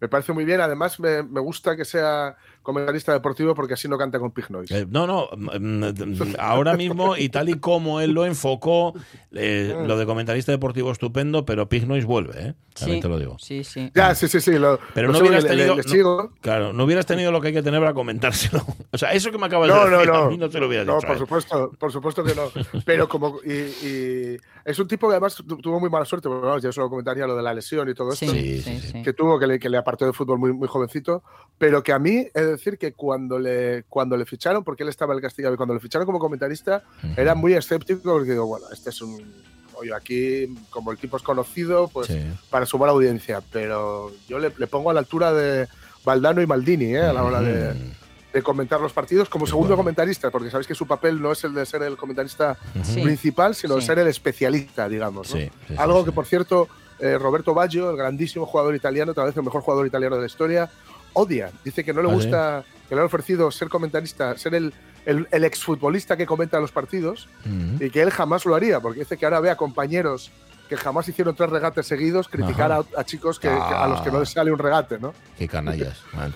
[0.00, 0.60] me parece muy bien.
[0.60, 2.36] Además, me, me gusta que sea
[2.72, 4.78] comentarista deportivo porque así no canta con Pig Noise.
[4.80, 8.94] Eh, no, no, mm, mm, ahora mismo y tal y como él lo enfocó,
[9.32, 12.54] eh, lo de comentarista deportivo estupendo, pero Pig Noise vuelve, ¿eh?
[12.78, 13.36] También Sí, te lo digo.
[13.40, 13.90] Sí, sí.
[13.94, 14.52] Ya, sí, sí, sí.
[14.58, 15.74] Lo, Pero lo no hubieras le- tenido.
[15.74, 16.32] le no- sigo.
[16.40, 18.62] claro, no hubieras tenido lo que hay que tener para comentárselo.
[18.92, 20.16] O sea, eso que me acabas No, de no, decir, no.
[20.18, 21.06] a mí no se lo hubieras No, dicho.
[21.08, 21.18] por ¿eh?
[21.18, 22.44] supuesto, por supuesto que no.
[22.84, 23.52] Pero como y,
[23.86, 26.88] y es un tipo que además tu- tuvo muy mala suerte, porque vamos, ya solo
[26.90, 29.58] comentaría lo de la lesión y todo esto, Sí, Sí, sí, que tuvo que le,
[29.58, 31.22] que le apartó de fútbol muy, muy jovencito,
[31.58, 35.12] pero que a mí es decir que cuando le cuando le ficharon, porque él estaba
[35.12, 36.82] en el Castillo, y cuando le ficharon como comentarista,
[37.16, 39.18] era muy escéptico porque digo, bueno, este es un
[39.74, 42.08] oye, aquí como el tipo es conocido, pues
[42.50, 45.68] para sumar audiencia, pero yo le, le pongo a la altura de
[46.04, 47.02] Valdano y Maldini, ¿eh?
[47.02, 47.92] a la hora de, Mm.
[48.38, 49.78] De comentar los partidos como segundo bueno.
[49.78, 53.02] comentarista, porque sabéis que su papel no es el de ser el comentarista Sí.
[53.02, 55.34] principal, sino de ser el especialista, digamos.
[55.76, 56.68] Algo que, por cierto,
[57.00, 60.26] eh, Roberto Baggio, el grandísimo jugador italiano, tal vez el mejor jugador italiano de la
[60.26, 60.70] historia,
[61.12, 61.50] odia.
[61.64, 64.72] Dice que no le ¿Ah, gusta, que le han ofrecido ser comentarista, ser el,
[65.06, 67.28] el, el exfutbolista que comenta los partidos
[67.80, 70.30] y que él jamás lo haría, porque dice que ahora ve a compañeros
[70.68, 74.10] que jamás hicieron tres regates seguidos criticar a, a chicos que, que- a los que
[74.10, 75.12] no les sale un regate, ¿no?
[75.36, 75.98] Qué canallas.
[76.12, 76.34] man.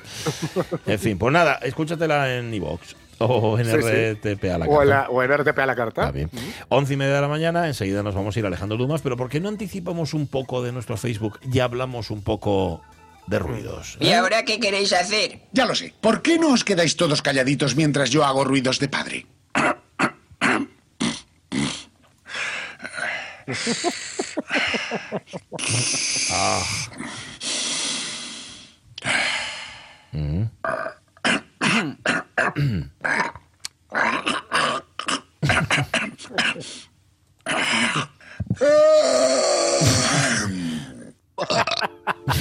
[0.86, 4.12] En fin, pues nada, escúchatela en iVox o en Sí, sí.
[4.34, 5.02] RTP a la O en, carta.
[5.04, 6.00] la, o en RTP a la carta.
[6.02, 6.30] Está bien.
[6.68, 9.28] Once y media de la mañana, enseguida nos vamos a ir alejando Dumas, pero ¿por
[9.28, 12.80] qué no anticipamos un poco de nuestro Facebook y hablamos un poco
[13.28, 13.96] de ruidos?
[14.00, 14.16] ¿Y eh?
[14.16, 15.42] ahora qué queréis hacer?
[15.52, 15.94] Ya lo sé.
[16.00, 19.26] ¿Por qué no os quedáis todos calladitos mientras yo hago ruidos de padre?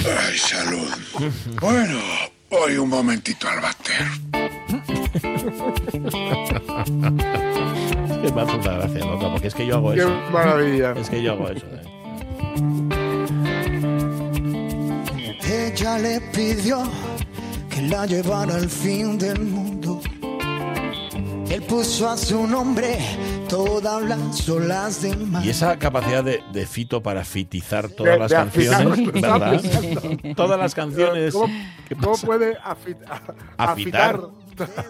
[0.04, 0.88] Ay, salud.
[1.60, 1.98] Bueno,
[2.50, 4.06] voy un momentito al váter.
[8.22, 10.14] Que me hace una gracia, loca, porque es que yo hago Qué eso.
[10.32, 10.92] maravilla.
[10.92, 11.66] Es que yo hago eso.
[11.66, 12.92] ¿eh?
[15.74, 16.82] Ella le pidió
[17.68, 20.00] que la llevara al fin del mundo.
[21.50, 22.98] Él puso a su nombre
[23.48, 25.44] todas las olas del mar.
[25.44, 30.34] Y esa capacidad de, de Fito para fitizar todas De- las de canciones, estaba ¿verdad?
[30.36, 31.34] todas las canciones.
[31.34, 31.52] ¿Cómo,
[31.88, 33.34] ¿Qué cómo puede Afitar.
[33.58, 34.20] afitar,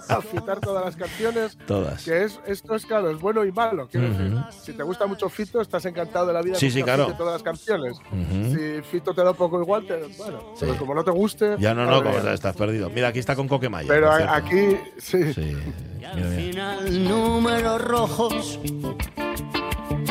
[0.08, 1.56] afitar todas las canciones?
[1.66, 2.04] Todas.
[2.04, 3.88] Que es, esto es claro, es bueno y malo.
[3.90, 4.18] Quiero Ujú.
[4.18, 7.04] decir, si te gusta mucho Fito, estás encantado de la vida Sí, sí, claro.
[7.04, 7.96] afite todas las canciones.
[8.10, 8.54] Ujú.
[8.56, 10.60] Si Fito te da un poco igual, te- bueno, Sí.
[10.60, 11.56] pero como no te guste.
[11.58, 12.90] Ya no, no, como estás perdido.
[12.90, 13.88] Mira, aquí está con Coquemaya.
[13.88, 15.32] Pero aquí, sí.
[15.32, 15.56] Sí,
[15.98, 16.28] mira, mira.
[16.36, 18.58] Final, números rojos.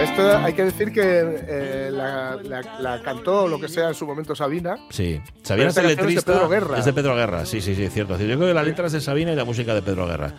[0.01, 1.01] Esto hay que decir que
[1.47, 4.75] eh, la, la- la cantó lo que sea en su momento Sabina.
[4.89, 6.21] Sí, Sabina es es de.
[6.33, 6.77] Pedro Guerra.
[6.79, 8.17] Es de Pedro Guerra, sí, sí, sí, cierto.
[8.17, 10.33] Yo creo que la letra es de Sabina y la música de Pedro Guerra.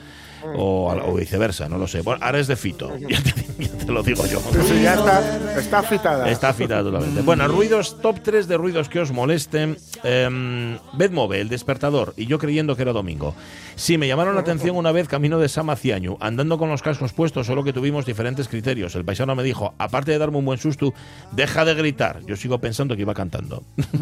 [0.57, 2.03] O, o viceversa, no lo sé.
[2.03, 4.41] Bueno, ahora es de Fito, ya te, ya te lo digo yo.
[4.53, 6.31] Sí, sí, ya está, está afitada.
[6.31, 7.23] Está afitada totalmente.
[7.23, 9.77] Bueno, ruidos, top 3 de ruidos que os molesten.
[10.05, 13.35] Eh, Bedmove, el despertador, y yo creyendo que era domingo.
[13.75, 17.47] Sí, me llamaron la atención una vez camino de Samaciañu, andando con los cascos puestos,
[17.47, 18.95] solo que tuvimos diferentes criterios.
[18.95, 20.93] El paisano me dijo, aparte de darme un buen susto,
[21.33, 22.21] deja de gritar.
[22.27, 23.63] Yo sigo pensando que iba cantando.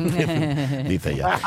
[0.89, 1.39] Dice ella.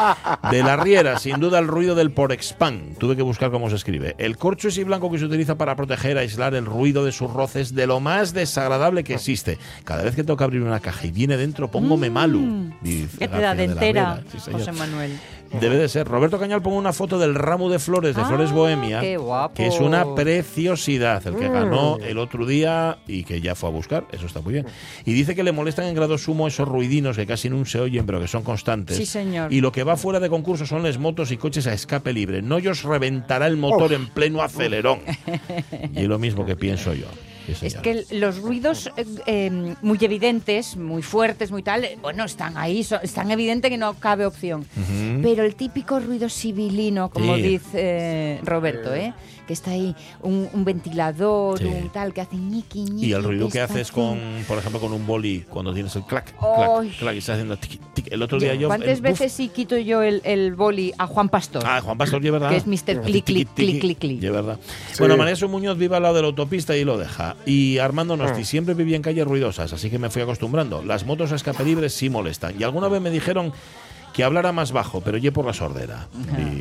[0.49, 2.95] De la riera, sin duda el ruido del porexpan.
[2.97, 4.15] Tuve que buscar cómo se escribe.
[4.17, 7.87] El corcho blanco que se utiliza para proteger, aislar el ruido de sus roces de
[7.87, 9.57] lo más desagradable que existe.
[9.83, 12.71] Cada vez que tengo que abrir una caja y viene dentro, póngome malu.
[12.81, 14.23] Dice ¿Qué te da García de la dentera, Vega.
[14.31, 14.59] Sí, señor.
[14.59, 15.19] José Manuel?
[15.59, 16.07] Debe de ser.
[16.07, 19.53] Roberto Cañal pone una foto del ramo de flores de Ah, Flores Bohemia, qué guapo.
[19.55, 21.53] que es una preciosidad, el que Mm.
[21.53, 24.65] ganó el otro día y que ya fue a buscar, eso está muy bien.
[25.05, 28.05] Y dice que le molestan en grado sumo esos ruidinos que casi no se oyen,
[28.05, 28.97] pero que son constantes.
[28.97, 29.51] Sí, señor.
[29.53, 32.41] Y lo que va fuera de concurso son las motos y coches a escape libre.
[32.41, 34.99] No os reventará el motor en pleno acelerón.
[35.93, 37.05] y es lo mismo que pienso yo.
[37.45, 42.23] Sí, Es que los ruidos eh, eh, muy evidentes, muy fuertes, muy tal, eh, bueno,
[42.23, 44.65] están ahí, son- es tan evidente que no cabe opción.
[45.21, 47.41] Pero el típico ruido sibilino, como Sí.
[47.41, 49.13] dice eh, Roberto, ¿eh?
[49.45, 51.65] Que está ahí un, un ventilador, Sí.
[51.65, 53.07] un tal, que hace ñiqui, ñiqui.
[53.07, 56.03] Y el ruido que está haces con, por ejemplo, con un boli cuando tienes el
[56.03, 58.09] clac, clac, clac, y estás haciendo tiqui, tiqui.
[58.13, 58.67] El otro día yo.
[58.67, 61.63] ¿Cuántas veces sí quito yo el, el boli a Juan Pastor?
[61.65, 62.49] Ah, Juan Pastor, ¿y verdad?
[62.49, 63.01] Que es Mr.
[63.01, 64.23] Click, click, click, click, click.
[64.23, 64.59] Es verdad.
[64.91, 64.97] Sí.
[64.99, 67.35] Bueno, María Su Muñoz vive al lado de la autopista y lo deja.
[67.45, 68.17] Y Armando Ah.
[68.17, 70.83] Nosti siempre vivía en calles ruidosas, así que me fui acostumbrando.
[70.83, 72.53] Las motos a escape libre sí molestan.
[72.59, 73.51] Y alguna vez me dijeron
[74.13, 76.07] que hablara más bajo, pero ye por la sordera.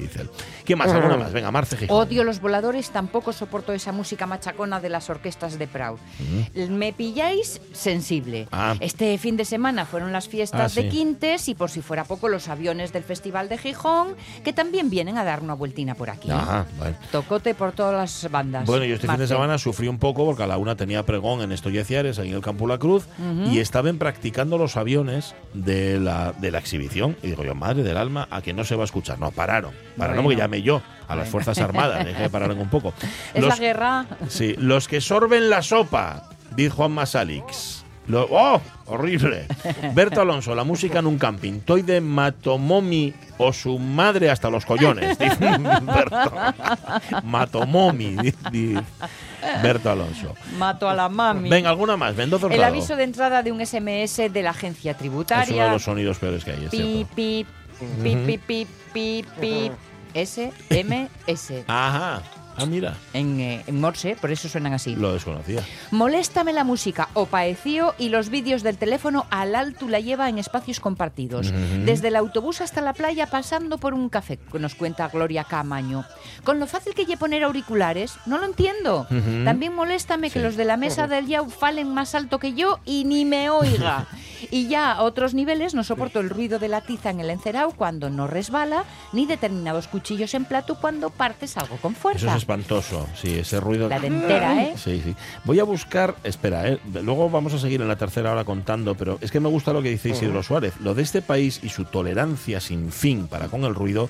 [0.01, 0.31] Dice él.
[0.65, 0.91] ¿Qué más?
[0.91, 1.33] ¿Alguna más?
[1.33, 1.97] Venga, Marce Gijón.
[1.97, 5.99] Odio los voladores, tampoco soporto esa música machacona de las orquestas de Proud.
[6.55, 8.49] Me pilláis sensible.
[8.53, 8.75] Ah.
[8.81, 10.83] Este fin de semana fueron las fiestas Ah, sí.
[10.85, 14.89] de Quintes y por si fuera poco los aviones del Festival de Gijón, que también
[14.91, 16.31] vienen a dar una vueltina por aquí.
[16.31, 16.97] Ajá, bueno.
[17.11, 18.65] Tocote por todas las bandas.
[18.67, 21.43] Bueno, yo este fin de semana sufrí un poco porque a la una tenía pregón
[21.43, 23.05] en Estoy Ciares, ahí en el Campo La Cruz,
[23.51, 27.17] y estaban practicando los aviones de la, de la exhibición.
[27.23, 29.19] Y digo yo, madre del alma, a que no se va a escuchar.
[29.19, 29.73] No, pararon.
[29.97, 30.29] Pararon Bueno.
[30.29, 32.93] porque llamé yo a las Fuerzas Armadas, dejé que pararan un poco.
[33.35, 34.07] Es Los- la guerra.
[34.29, 37.82] Sí, los que sorben la sopa, dice Juan Masalix.
[38.09, 38.61] Lo- ¡Oh!
[38.87, 39.47] Horrible.
[39.95, 41.61] Berto Alonso, la música en un camping.
[41.61, 45.37] Toy de Matomomi o su madre hasta los collones, dice
[45.83, 46.33] Berto.
[47.23, 48.17] Matomomi,
[49.63, 50.35] Berto Alonso.
[50.59, 51.49] Mato a la mami.
[51.49, 52.15] Venga, alguna más.
[52.17, 52.73] Mendoza El Hurtado.
[52.75, 55.65] aviso de entrada de un SMS de la agencia Es uno tributaria.
[55.65, 57.15] de los sonidos peores que hay, es Pi, cierto.
[57.15, 57.47] pi,
[58.03, 59.71] pi, pi, pi, pi, pi,
[60.15, 61.65] SMS.
[61.67, 62.21] Ajá.
[62.57, 64.95] Ah, mira, En, eh, en Morse, por eso suenan así.
[64.95, 65.63] lo desconocía.
[65.91, 70.39] Moléstame la música o paeció y los vídeos del teléfono al alto la lleva en
[70.39, 71.53] espacios compartidos.
[71.85, 76.05] Desde el autobús hasta la playa pasando por un café, nos cuenta Gloria Camaño.
[76.45, 79.07] Con lo fácil que lle poner auriculares, no lo entiendo.
[79.45, 83.05] También moléstame que los de la mesa del Yau falen más alto que yo y
[83.05, 84.07] ni me oiga.
[84.51, 87.73] y ya a otros niveles no soporto el ruido de la tiza en el encerao
[87.73, 92.31] cuando no resbala, ni determinados cuchillos en plato cuando partes algo con Eso fuerza.
[92.31, 93.07] es espantoso.
[93.15, 93.89] Sí, ese ruido.
[93.89, 94.75] La dentera, ¿eh?
[94.77, 95.15] Sí, sí.
[95.45, 96.79] Voy a buscar, espera, ¿eh?
[97.03, 99.83] luego vamos a seguir en la tercera hora contando, pero es que me gusta lo
[99.83, 100.75] que dice Isidro Suárez.
[100.81, 104.09] Lo de este país y su tolerancia sin fin para con el ruido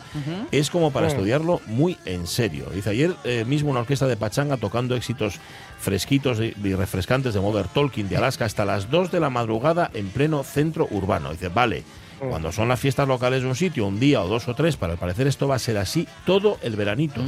[0.51, 2.67] es como para estudiarlo muy en serio.
[2.75, 5.41] Dice ayer eh, mismo una orquesta de pachanga tocando éxitos
[5.79, 10.09] fresquitos y refrescantes de Modern Talking de Alaska hasta las 2 de la madrugada en
[10.11, 11.31] pleno centro urbano.
[11.31, 11.83] Dice, vale.
[12.29, 14.93] Cuando son las fiestas locales de un sitio, un día o dos o tres, para
[14.93, 17.21] al parecer esto va a ser así todo el veranito,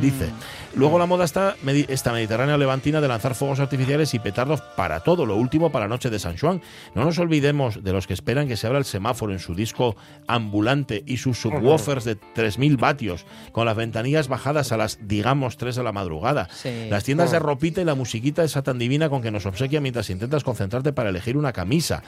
[0.00, 0.30] dice.
[0.74, 1.56] Luego la moda está
[1.88, 5.88] esta mediterránea levantina de lanzar fuegos artificiales y petardos para todo, lo último para la
[5.88, 6.60] noche de San Juan.
[6.94, 9.96] No nos olvidemos de los que esperan que se abra el semáforo en su disco
[10.26, 15.76] ambulante y sus subwoofers de 3.000 vatios, con las ventanillas bajadas a las, digamos, 3
[15.76, 16.48] de la madrugada.
[16.52, 16.88] Sí.
[16.90, 20.10] Las tiendas de ropita y la musiquita esa tan divina con que nos obsequia mientras
[20.10, 22.02] intentas concentrarte para elegir una camisa.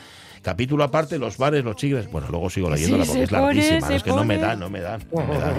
[0.46, 2.08] Capítulo aparte, los bares, los chigres.
[2.08, 3.80] Bueno, luego sigo leyéndola Sí, porque es larguísima.
[3.80, 4.46] pone, es que no me pone.
[4.46, 4.98] da, no me da.
[4.98, 5.54] no me da.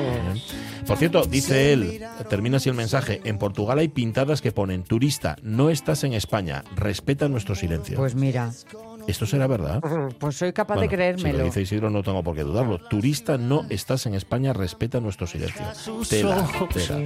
[0.87, 3.19] Por cierto, dice él, termina así el mensaje.
[3.25, 7.97] En Portugal hay pintadas que ponen: Turista, no estás en España, respeta nuestro silencio.
[7.97, 8.53] Pues mira,
[9.07, 9.81] ¿Esto será verdad?
[10.19, 11.37] pues soy capaz Bueno, de Si creérmelo.
[11.39, 12.77] lo dice Isidro, no tengo por qué dudarlo.
[12.79, 15.63] Turista, no estás en España, respeta nuestro silencio.
[16.09, 16.99] Tela, tela.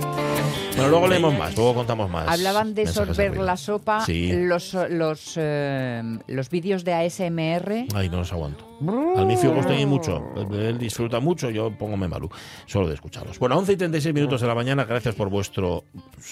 [0.76, 2.28] Bueno, luego leemos más, luego contamos más.
[2.28, 3.46] Hablaban de mensajes sorber arriba.
[3.46, 4.32] la sopa, Sí.
[4.34, 7.86] los, los, eh, los vídeos de ASMR.
[7.94, 8.68] Ay, no los aguanto.
[9.16, 10.24] Al fijo estoy mucho.
[10.54, 12.30] Él disfruta mucho, yo póngome malú.
[12.66, 13.38] Solo de escucharlos.
[13.38, 14.86] Bueno, 11 y 36 minutos de la mañana.
[14.86, 15.84] Gracias por vuestro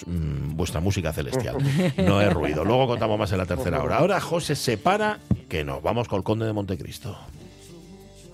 [0.06, 1.56] mm, vuestra música celestial.
[1.98, 2.64] No es ruido.
[2.64, 3.98] Luego contamos más en la tercera hora.
[3.98, 7.18] Ahora José se para, que nos vamos con el Conde de Montecristo.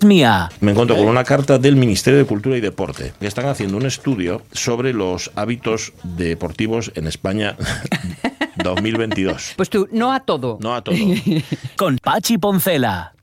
[0.04, 0.50] Mía.
[0.60, 3.86] Me encuentro con una carta del Ministerio de Cultura y Deporte, que están haciendo un
[3.86, 7.56] estudio sobre los hábitos deportivos en España
[8.62, 9.54] 2022.
[9.56, 10.58] Pues tú, no a todo.
[10.60, 10.96] No a todo.
[11.76, 13.15] Con Pachi Poncela.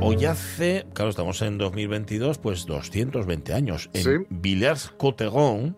[0.00, 3.90] Hoy hace, claro, estamos en 2022, pues 220 años.
[3.92, 4.10] En Sí.
[4.30, 5.74] Villers-Cotterêts,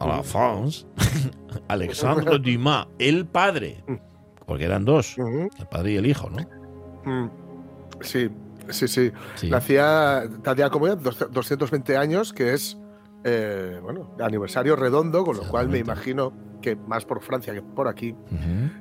[0.00, 0.86] a la France,
[1.68, 3.82] Alexandre Dumas, el padre,
[4.46, 6.42] porque eran dos, el padre y el hijo, ¿no?
[7.04, 7.30] Mm,
[8.00, 8.28] Sí,
[8.70, 9.12] sí, sí.
[9.36, 9.48] Sí.
[9.50, 12.76] Nacía tendría como ya dos- 220 años, que es,
[13.24, 17.88] eh, bueno, aniversario redondo, con lo cual me imagino que más por Francia que por
[17.88, 18.14] aquí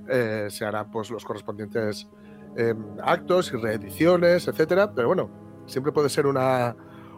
[0.10, 2.08] eh, se harán pues, los correspondientes
[2.58, 4.94] eh, actos y reediciones, etcétera.
[4.94, 5.30] Pero bueno,
[5.68, 6.76] siempre puede ser una,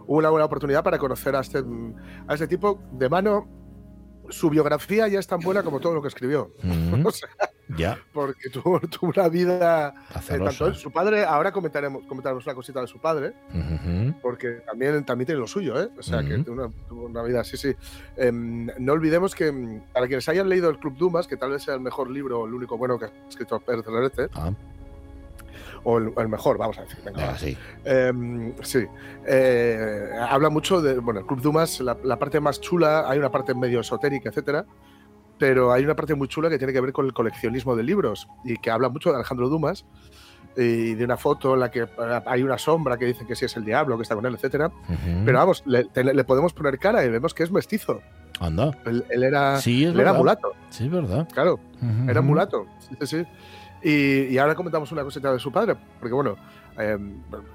[0.08, 1.64] una buena oportunidad para conocer a este,
[2.28, 3.48] a este tipo de mano.
[4.30, 6.52] Su biografía ya es tan buena como todo lo que escribió.
[6.64, 7.08] Ujú.
[7.08, 7.30] O sea,
[7.78, 9.94] Ya, porque tuvo, tuvo una vida.
[10.30, 14.14] eh, tanto su padre, ahora comentaremos, comentaremos una cosita de su padre, Ujú.
[14.22, 15.90] porque también, también tiene lo suyo, ¿eh?
[15.98, 16.44] O sea, que Ujú.
[16.44, 17.76] tuvo una, tuvo una vida, sí, sí.
[18.18, 21.64] Em, no olvidemos que, mm, para quienes hayan leído El Club Dumas, que tal vez
[21.64, 24.52] sea el mejor libro, el único bueno que ha escrito Pérez Reverte, Ah,
[25.86, 27.38] o el, el mejor, vamos a decir, venga, va.
[27.38, 27.58] sí.
[27.86, 28.86] Em, sí.
[29.28, 31.00] Eh, habla mucho de.
[31.00, 34.66] Bueno, el Club Dumas, la, la parte más chula, hay una parte medio esotérica, etcétera.
[35.38, 38.28] Pero hay una parte muy chula que tiene que ver con el coleccionismo de libros
[38.46, 39.86] y que habla mucho de Alejandro Dumas
[40.56, 41.88] y de una foto en la que eh,
[42.26, 44.68] hay una sombra que dice que sí es el diablo, que está con él, etcétera.
[44.68, 45.26] Ujú.
[45.26, 48.00] Pero vamos, le, le podemos poner cara y vemos que es mestizo.
[48.40, 48.72] Anda.
[48.86, 51.28] Él, él era, Sí, es él era mulato, Sí, es verdad.
[51.34, 51.60] claro.
[52.08, 52.30] Era Ujú.
[52.30, 53.26] mulato, sí, sí, sí.
[53.86, 56.36] Y, y ahora comentamos una cosita de su padre, porque bueno,
[56.80, 56.98] eh,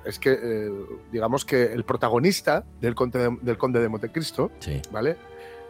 [0.05, 0.71] es que eh,
[1.11, 4.81] digamos que el protagonista del Conde de, del Conde de Montecristo, Sí.
[4.93, 5.17] ¿vale?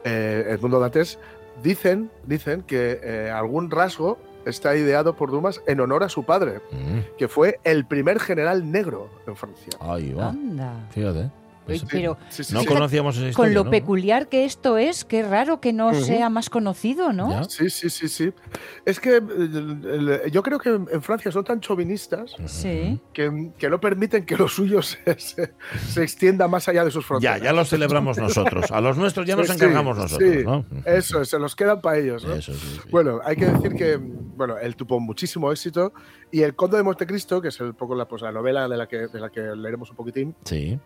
[0.04, 1.18] Eh, Edmundo Dantes,
[1.62, 6.60] dicen, dicen que eh, algún rasgo está ideado por Dumas en honor a su padre,
[6.72, 7.16] Mm.
[7.18, 9.72] que fue el primer general negro en Francia.
[9.80, 10.28] Ahí va.
[10.28, 10.86] Anda.
[10.90, 11.30] Fíjate.
[11.78, 12.66] Pues, pero Sí, sí, no sí.
[12.66, 13.70] conocíamos esa historia, con lo ¿no?
[13.70, 16.00] peculiar que esto es, qué raro que no Ujú.
[16.00, 17.30] sea más conocido, ¿no?
[17.30, 17.44] ¿Ya?
[17.44, 18.32] Sí, sí, sí, sí.
[18.84, 23.00] Es que eh, yo creo que en Francia son tan chauvinistas Sí.
[23.12, 25.54] que, que no permiten que lo suyo se, se-
[25.88, 27.42] se extienda más allá de sus Ya, fronteras.
[27.42, 28.70] ya lo celebramos nosotros.
[28.70, 30.44] A los nuestros ya nos Sí, encargamos sí, nosotros, sí.
[30.44, 30.64] ¿no?
[30.84, 32.24] Eso, se los quedan para ellos.
[32.24, 32.34] ¿no?
[32.34, 32.88] Eso, sí, sí.
[32.90, 35.92] Bueno, hay que decir que bueno, él tuvo muchísimo éxito
[36.30, 38.86] y El Conde de Montecristo, que es el poco la, pues, la novela de la,
[38.88, 40.78] que, de la que leeremos un poquitín, Sí.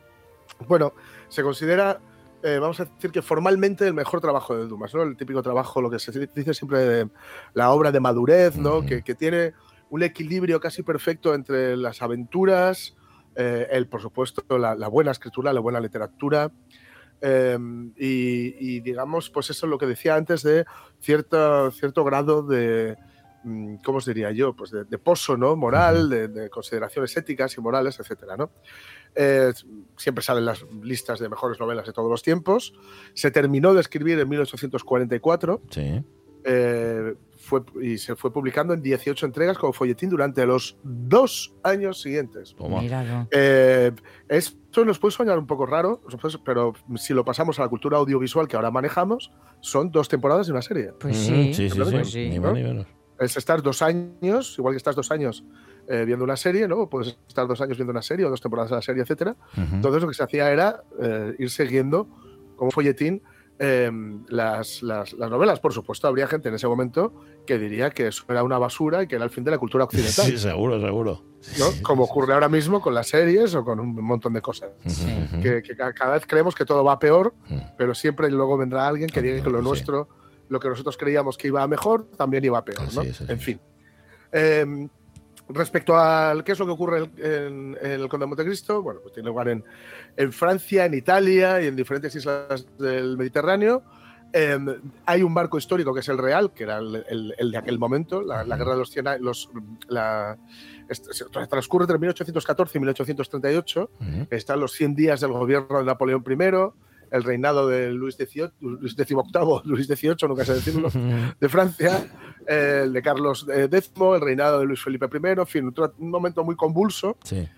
[0.68, 0.92] Bueno,
[1.28, 2.00] se considera,
[2.42, 5.02] eh, vamos a decir que formalmente el mejor trabajo de Dumas, ¿no?
[5.02, 7.08] El típico trabajo, lo que se dice siempre de
[7.54, 8.84] la obra de madurez, ¿no?
[8.84, 9.52] Que, que tiene
[9.90, 12.96] un equilibrio casi perfecto entre las aventuras,
[13.36, 16.50] eh, el, por supuesto, la, la buena escritura, la buena literatura.
[17.20, 17.58] eh,
[17.96, 20.64] y, y, digamos, pues eso es lo que decía antes de
[21.00, 22.96] cierto, cierto grado de,
[23.84, 24.54] ¿cómo os diría yo?
[24.54, 25.54] Pues de, de pozo, ¿no?
[25.56, 28.50] Moral, de, de consideraciones éticas y morales, etcétera, ¿no?
[29.14, 29.52] Eh,
[29.96, 32.72] siempre salen las listas de mejores novelas de todos los tiempos.
[33.14, 36.02] Se terminó de escribir en 1844 Sí.
[36.44, 42.00] eh, fue, y se fue publicando en 18 entregas como folletín durante los dos años
[42.00, 42.54] siguientes.
[43.30, 43.92] Eh,
[44.28, 46.00] esto nos puede soñar un poco raro,
[46.44, 49.30] pero si lo pasamos a la cultura audiovisual que ahora manejamos,
[49.60, 50.92] son dos temporadas de una serie.
[50.98, 52.30] Pues sí, sí, sí, pues sí.
[52.30, 52.86] Ni más ni menos.
[53.18, 55.44] Es estar dos años, igual que estás dos años
[55.88, 56.88] eh, viendo una serie, ¿no?
[56.88, 59.36] Puedes estar dos años viendo una serie o dos temporadas de la serie, etcétera.
[59.56, 62.08] Entonces lo que se hacía era eh, ir siguiendo
[62.56, 63.22] como folletín
[63.60, 63.90] eh,
[64.28, 65.60] las, las- las novelas.
[65.60, 67.12] Por supuesto, habría gente en ese momento
[67.46, 69.84] que diría que eso era una basura y que era el fin de la cultura
[69.84, 70.24] occidental.
[70.26, 71.22] Sí, seguro, seguro.
[71.58, 71.66] ¿no?
[71.82, 74.70] Como ocurre ahora mismo con las series o con un montón de cosas.
[75.42, 77.34] Que, que ca- cada vez creemos que todo va peor,
[77.78, 79.64] pero siempre luego vendrá alguien que diga que lo sí.
[79.64, 80.08] nuestro,
[80.48, 82.80] lo que nosotros creíamos que iba mejor, también iba peor.
[82.94, 83.02] ¿no?
[83.02, 83.60] Es, en fin.
[84.32, 84.88] Eh,
[85.48, 89.12] respecto al qué es lo que ocurre en, en el Conde de Montecristo, bueno, pues
[89.14, 89.62] tiene lugar en,
[90.16, 93.82] en Francia, en Italia y en diferentes islas del Mediterráneo.
[94.32, 94.58] Eh,
[95.06, 97.78] hay un barco histórico que es el Real, que era el, el- el de aquel
[97.78, 99.50] momento, la, la guerra de los 100 años, los,
[99.86, 100.36] la,
[100.88, 101.10] este-
[101.48, 103.90] transcurre entre 1814 y 1838,
[104.30, 106.34] están los 100 días del gobierno de Napoleón I,
[107.14, 109.16] el reinado de Luis XVIII, Luis XVIII,
[109.64, 110.88] Luis XVIII, nunca sé decirlo,
[111.40, 112.06] de Francia,
[112.46, 116.10] eh, el de Carlos eh, X, el reinado de Luis Felipe I, en fin, un
[116.10, 117.16] momento muy convulso.
[117.22, 117.48] Sí.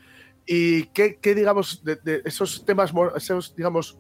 [0.47, 3.99] ¿Y qué, qué, digamos, de, de esos temas, esos, digamos,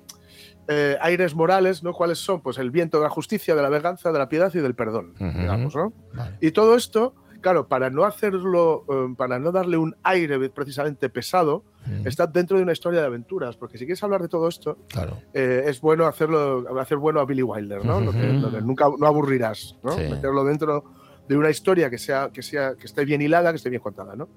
[0.68, 1.92] eh, aires morales, ¿no?
[1.92, 2.40] ¿Cuáles son?
[2.40, 5.14] Pues el viento de la justicia, de la venganza, de la piedad y del perdón,
[5.18, 5.38] Ujú.
[5.38, 5.92] digamos, ¿no?
[6.12, 6.36] Vale.
[6.40, 11.64] Y todo esto, claro, para no hacerlo, eh, para no darle un aire precisamente pesado,
[12.04, 15.18] está dentro de una historia de aventuras, porque si quieres hablar de todo esto, Claro.
[15.34, 18.00] eh, es bueno hacerlo, hacer bueno a Billy Wilder, ¿no?
[18.00, 19.92] Lo que- lo que nunca no aburrirás, ¿no?
[19.92, 20.02] Sí.
[20.10, 20.84] Meterlo dentro
[21.28, 24.14] de una historia que sea, que sea, que esté bien hilada, que esté bien contada,
[24.16, 24.28] ¿no?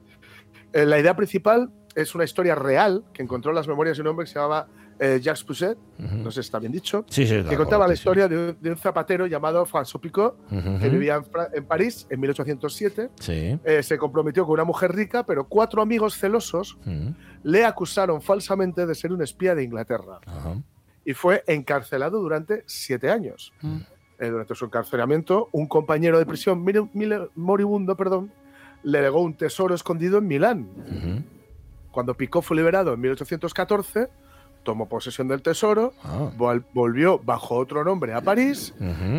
[0.74, 4.08] Eh, la idea principal es una historia real que encontró en las memorias de un
[4.08, 4.68] hombre que se llamaba
[5.02, 8.28] eh, Jacques Pousset, no sé si está bien dicho, Sí, sí, que contaba la historia
[8.28, 10.78] de un, de un zapatero llamado François Picot, Ujú.
[10.78, 11.24] que vivía en,
[11.54, 13.10] en París en 1807.
[13.18, 13.58] Sí.
[13.64, 17.14] Eh, se comprometió con una mujer rica, pero cuatro amigos celosos Ujú.
[17.44, 20.56] Le acusaron falsamente de ser un espía de Inglaterra Ajá.
[21.06, 23.54] y fue encarcelado durante siete años.
[24.20, 28.32] Eh, durante su encarcelamiento, un compañero de prisión mire- mire- moribundo perdón,
[28.84, 30.68] le legó un tesoro escondido en Milán.
[31.92, 34.10] Cuando Picot fue liberado en 1814,
[34.64, 36.30] tomó posesión del tesoro, Ah.
[36.38, 38.74] vol- volvió bajo otro nombre a París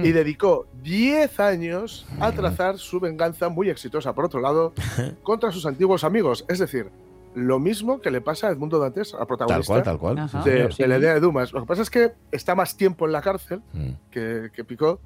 [0.05, 4.73] y dedicó 10 años a trazar su venganza muy exitosa, por otro lado,
[5.23, 6.45] contra sus antiguos amigos.
[6.49, 6.91] Es decir,
[7.35, 10.18] lo mismo que le pasa a Edmundo Dantes, al Tal protagonista cual, tal cual.
[10.18, 10.43] Ajá.
[10.43, 11.53] sí, de, de la idea de Dumas.
[11.53, 13.91] Lo que pasa es que está más tiempo en la cárcel Mm.
[14.11, 15.01] que, que Picot.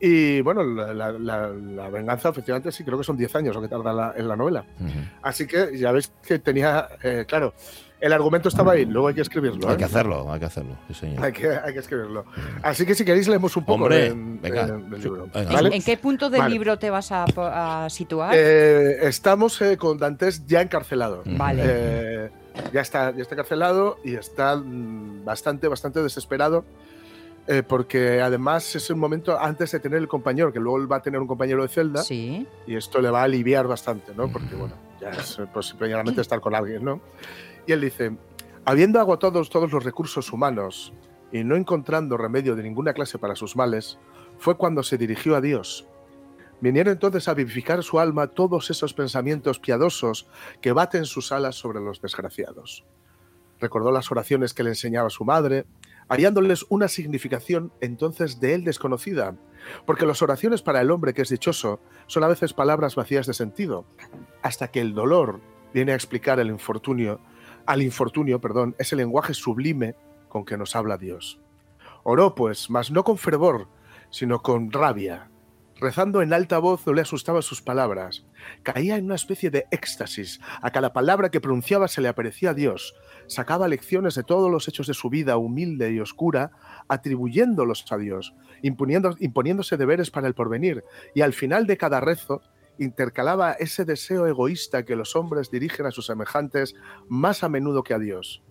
[0.00, 3.62] Y bueno, la, la- la- la venganza, efectivamente, sí, creo que son 10 años lo
[3.62, 4.64] que tarda la- en la novela.
[5.22, 7.54] Así que ya ves que tenía, eh, claro,
[8.00, 9.66] el argumento estaba ahí, luego hay que escribirlo.
[9.68, 9.78] Hay ¿eh?
[9.78, 10.76] que hacerlo, hay que hacerlo.
[10.88, 11.24] Sí, señor.
[11.24, 12.24] Hay que, hay que escribirlo.
[12.62, 14.66] Así que si queréis leemos un poco Hombre, de- venga.
[14.66, 15.28] de- del libro.
[15.32, 15.40] Venga.
[15.48, 15.76] ¿En, ¿vale?
[15.76, 16.52] en qué punto del Vale.
[16.52, 17.24] libro te vas a,
[17.84, 18.34] a situar?
[18.36, 21.22] Eh, estamos eh, con Dantes ya encarcelado.
[21.24, 21.62] Vale.
[21.64, 22.30] Eh,
[22.72, 26.64] ya, está, ya está encarcelado y está mm, bastante, bastante desesperado.
[27.46, 30.96] eh, porque además es un momento antes de tener el compañero, que luego él va
[30.96, 32.46] a tener un compañero de celda, sí.
[32.66, 34.28] y esto le va a aliviar bastante, ¿no?
[34.28, 37.00] Porque, bueno, ya es pues, primeramente estar con alguien, ¿no?
[37.66, 38.16] Y él dice,
[38.64, 40.92] habiendo agotado todos los recursos humanos
[41.32, 43.98] y no encontrando remedio de ninguna clase para sus males,
[44.38, 45.86] fue cuando se dirigió a Dios.
[46.60, 50.28] Vinieron entonces a vivificar su alma todos esos pensamientos piadosos
[50.60, 52.84] que baten sus alas sobre los desgraciados.
[53.60, 55.66] Recordó las oraciones que le enseñaba su madre,
[56.08, 59.36] hallándoles una significación entonces de él desconocida,
[59.86, 63.34] porque las oraciones para el hombre que es dichoso son a veces palabras vacías de
[63.34, 63.86] sentido,
[64.42, 65.40] hasta que el dolor
[65.72, 67.20] viene a explicar el infortunio,
[67.66, 69.94] al infortunio, perdón, ese lenguaje sublime
[70.28, 71.40] con que nos habla Dios.
[72.02, 73.68] Oró, pues, mas no con fervor,
[74.10, 75.30] sino con rabia.
[75.76, 78.24] Rezando en alta voz no le asustaban sus palabras.
[78.62, 80.40] Caía en una especie de éxtasis.
[80.62, 82.94] A cada palabra que pronunciaba se le aparecía a Dios.
[83.26, 86.52] Sacaba lecciones de todos los hechos de su vida humilde y oscura,
[86.88, 90.84] atribuyéndolos a Dios, imponiéndose deberes para el porvenir.
[91.14, 92.40] Y al final de cada rezo
[92.78, 96.74] intercalaba ese deseo egoísta que los hombres dirigen a sus semejantes
[97.08, 98.42] más a menudo que a Dios.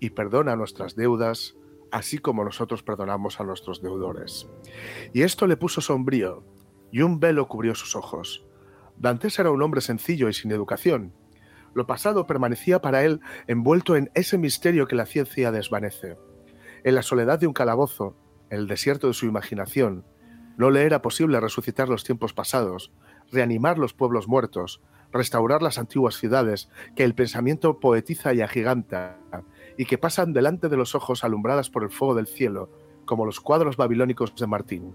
[0.00, 1.56] Y perdona nuestras deudas,
[1.90, 4.48] así como nosotros perdonamos a nuestros deudores.
[5.12, 6.44] Y esto le puso sombrío,
[6.90, 8.46] y un velo cubrió sus ojos.
[8.96, 11.12] Dantes era un hombre sencillo y sin educación.
[11.74, 16.16] Lo pasado permanecía para él envuelto en ese misterio que la ciencia desvanece.
[16.84, 18.16] En la soledad de un calabozo,
[18.50, 20.04] en el desierto de su imaginación,
[20.56, 22.92] no le era posible resucitar los tiempos pasados,
[23.34, 24.80] reanimar los pueblos muertos,
[25.12, 29.18] restaurar las antiguas ciudades que el pensamiento poetiza y agiganta,
[29.76, 32.70] y que pasan delante de los ojos alumbradas por el fuego del cielo,
[33.04, 34.94] como los cuadros babilónicos de Martín.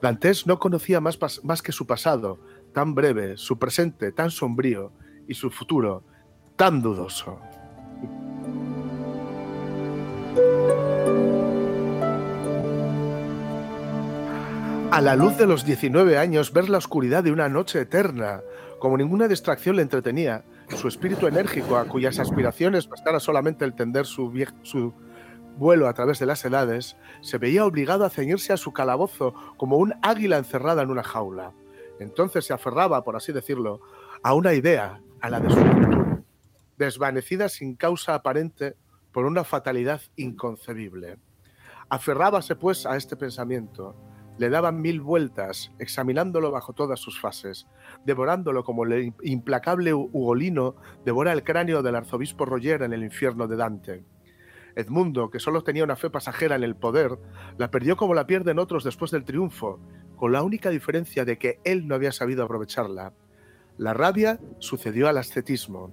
[0.00, 2.38] Dantes no conocía más, más que su pasado,
[2.72, 4.92] tan breve, su presente, tan sombrío,
[5.26, 6.02] y su futuro,
[6.56, 7.38] tan dudoso.
[14.90, 18.40] A la luz de los 19 años, ver la oscuridad de una noche eterna,
[18.78, 24.06] como ninguna distracción le entretenía, su espíritu enérgico, a cuyas aspiraciones bastara solamente el tender
[24.06, 24.32] su,
[24.62, 24.94] su
[25.58, 29.76] vuelo a través de las edades, se veía obligado a ceñirse a su calabozo como
[29.76, 31.52] un águila encerrada en una jaula.
[32.00, 33.80] Entonces se aferraba, por así decirlo,
[34.22, 36.24] a una idea, a la de su futuro,
[36.78, 38.74] desvanecida sin causa aparente
[39.12, 41.18] por una fatalidad inconcebible.
[41.90, 43.94] Aferrábase pues a este pensamiento,
[44.38, 47.66] le daban mil vueltas, examinándolo bajo todas sus fases,
[48.04, 53.56] devorándolo como el implacable Ugolino devora el cráneo del arzobispo Roger en el infierno de
[53.56, 54.04] Dante.
[54.76, 57.18] Edmundo, que solo tenía una fe pasajera en el poder,
[57.58, 59.80] la perdió como la pierden otros después del triunfo,
[60.16, 63.12] con la única diferencia de que él no había sabido aprovecharla.
[63.76, 65.92] La rabia sucedió al ascetismo.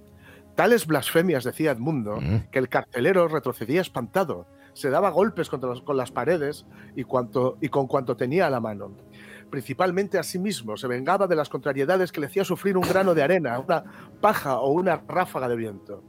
[0.55, 2.19] Tales blasfemias decía Edmundo
[2.51, 6.65] que el carcelero retrocedía espantado, se daba golpes contra con las paredes
[6.95, 8.91] y, con cuanto tenía a la mano.
[9.49, 13.15] Principalmente a sí mismo, se vengaba de las contrariedades que le hacía sufrir un grano
[13.15, 13.83] de arena, una
[14.19, 16.03] paja o una ráfaga de viento.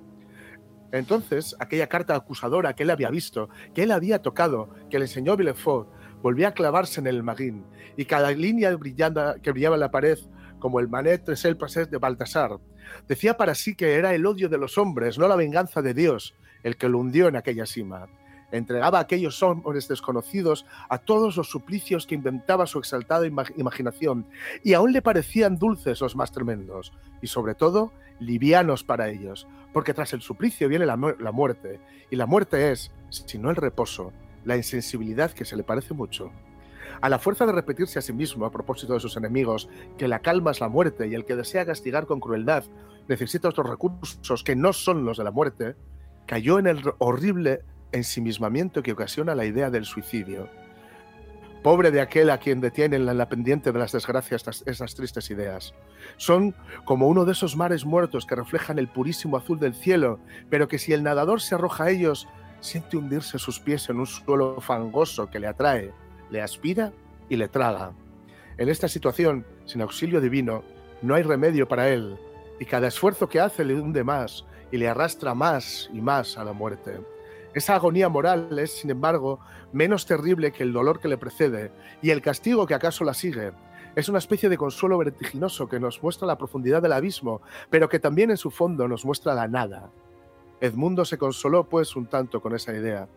[0.91, 5.37] Entonces, aquella carta acusadora que él había visto, que él había tocado, que le enseñó
[5.37, 5.89] Villefort,
[6.23, 10.19] volvía a clavarse en el magín, y cada línea brillanda que brillaba en la pared,
[10.59, 12.59] como el manet tres el pasés de Baltasar,
[13.07, 16.35] decía para sí que era el odio de los hombres, no la venganza de Dios,
[16.65, 18.09] el que lo hundió en aquella cima.
[18.53, 24.27] Entregaba a aquellos hombres desconocidos a todos los suplicios que inventaba su exaltada ima- imaginación,
[24.63, 29.95] y aún le parecían dulces los más tremendos, y sobre todo livianos para ellos, porque
[29.95, 31.81] tras el suplicio viene la, la muerte,
[32.11, 34.13] y la muerte es, si no el reposo,
[34.45, 36.31] la insensibilidad que se le parece mucho.
[37.01, 39.69] A la fuerza de repetirse a sí mismo a propósito de sus enemigos,
[39.99, 42.65] que la calma es la muerte y el que desea castigar con crueldad
[43.09, 45.77] necesita otros recursos que no son los de la muerte,
[46.27, 47.63] cayó en el horrible
[47.97, 50.49] ensimismamiento que ocasiona la idea del suicidio.
[51.63, 55.75] Pobre de aquel a quien detienen en la pendiente de las desgracias esas tristes ideas.
[56.17, 60.69] Son como uno de esos mares muertos que reflejan el purísimo azul del cielo, pero
[60.69, 62.29] que si el nadador se arroja a ellos,
[62.61, 65.93] siente hundirse sus pies en un suelo fangoso que le atrae,
[66.31, 66.93] le aspira
[67.29, 67.93] y le traga.
[68.59, 70.63] En esta situación, sin auxilio divino,
[71.03, 72.17] no hay remedio para él,
[72.61, 76.45] y cada esfuerzo que hace le hunde más y le arrastra más y más a
[76.45, 77.01] la muerte.
[77.57, 79.41] Esa agonía moral es, sin embargo,
[79.73, 83.53] menos terrible que el dolor que le precede y el castigo que acaso la sigue.
[83.95, 87.41] Es una especie de consuelo vertiginoso que nos muestra la profundidad del abismo,
[87.71, 89.91] pero que también en su fondo nos muestra la nada.
[90.61, 93.09] Edmundo se consoló, pues, un tanto con esa idea.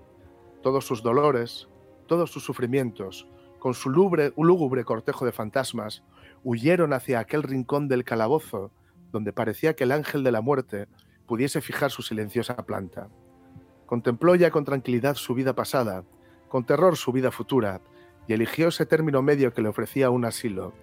[0.64, 1.68] Todos sus dolores,
[2.08, 3.28] todos sus sufrimientos,
[3.60, 6.02] con su lúgubre, lúgubre cortejo de fantasmas,
[6.46, 8.72] huyeron hacia aquel rincón del calabozo,
[9.12, 10.88] donde parecía que el ángel de la muerte
[11.28, 13.10] pudiese fijar su silenciosa planta.
[13.94, 16.04] Contempló ya con tranquilidad su vida pasada,
[16.48, 17.82] con terror su vida futura,
[18.28, 20.74] y eligió ese término medio que le ofrecía un asilo.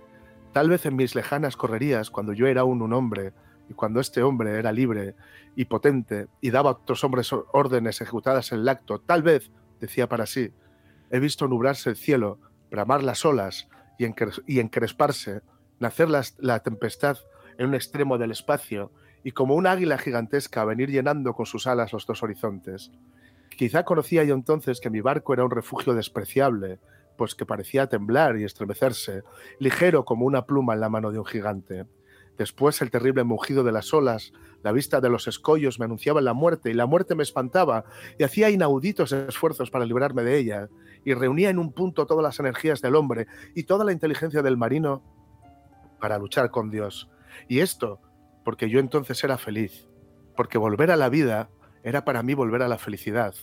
[0.53, 3.33] Tal vez en mis lejanas correrías, cuando yo era aún un hombre,
[3.71, 5.15] y cuando este hombre era libre
[5.55, 10.09] y potente, y daba a otros hombres órdenes ejecutadas en el acto, tal vez, decía
[10.09, 10.51] para sí,
[11.13, 12.41] he visto nublarse el cielo,
[12.73, 13.69] bramar las olas
[14.01, 15.43] y, encre- y encresparse,
[15.79, 17.19] nacer las- la tempestad
[17.57, 18.91] en un extremo del espacio,
[19.27, 22.93] y como una águila gigantesca venir llenando con sus alas los dos horizontes.
[23.51, 26.79] Quizá conocía yo entonces que mi barco era un refugio despreciable,
[27.19, 29.25] pues que parecía temblar y estremecerse,
[29.59, 31.87] ligero como una pluma en la mano de un gigante.
[32.39, 36.33] Después el terrible mugido de las olas, la vista de los escollos me anunciaba la
[36.33, 37.85] muerte y la muerte me espantaba
[38.21, 40.69] y hacía inauditos esfuerzos para librarme de ella
[41.05, 44.57] y reunía en un punto todas las energías del hombre y toda la inteligencia del
[44.57, 45.03] marino
[46.01, 47.11] para luchar con Dios.
[47.49, 48.01] Y esto
[48.47, 49.89] porque yo entonces era feliz,
[50.37, 51.51] porque volver a la vida
[51.83, 53.35] era para mí volver a la felicidad,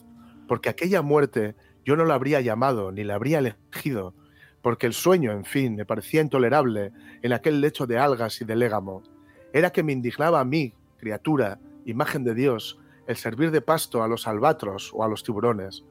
[0.48, 4.16] porque aquella muerte yo no la habría llamado ni la habría elegido,
[4.62, 8.56] porque el sueño, en fin, me parecía intolerable en aquel lecho de algas y de
[8.56, 9.04] légamo.
[9.52, 14.08] Era que me indignaba a mí, criatura, imagen de Dios, el servir de pasto a
[14.08, 15.84] los albatros o a los tiburones.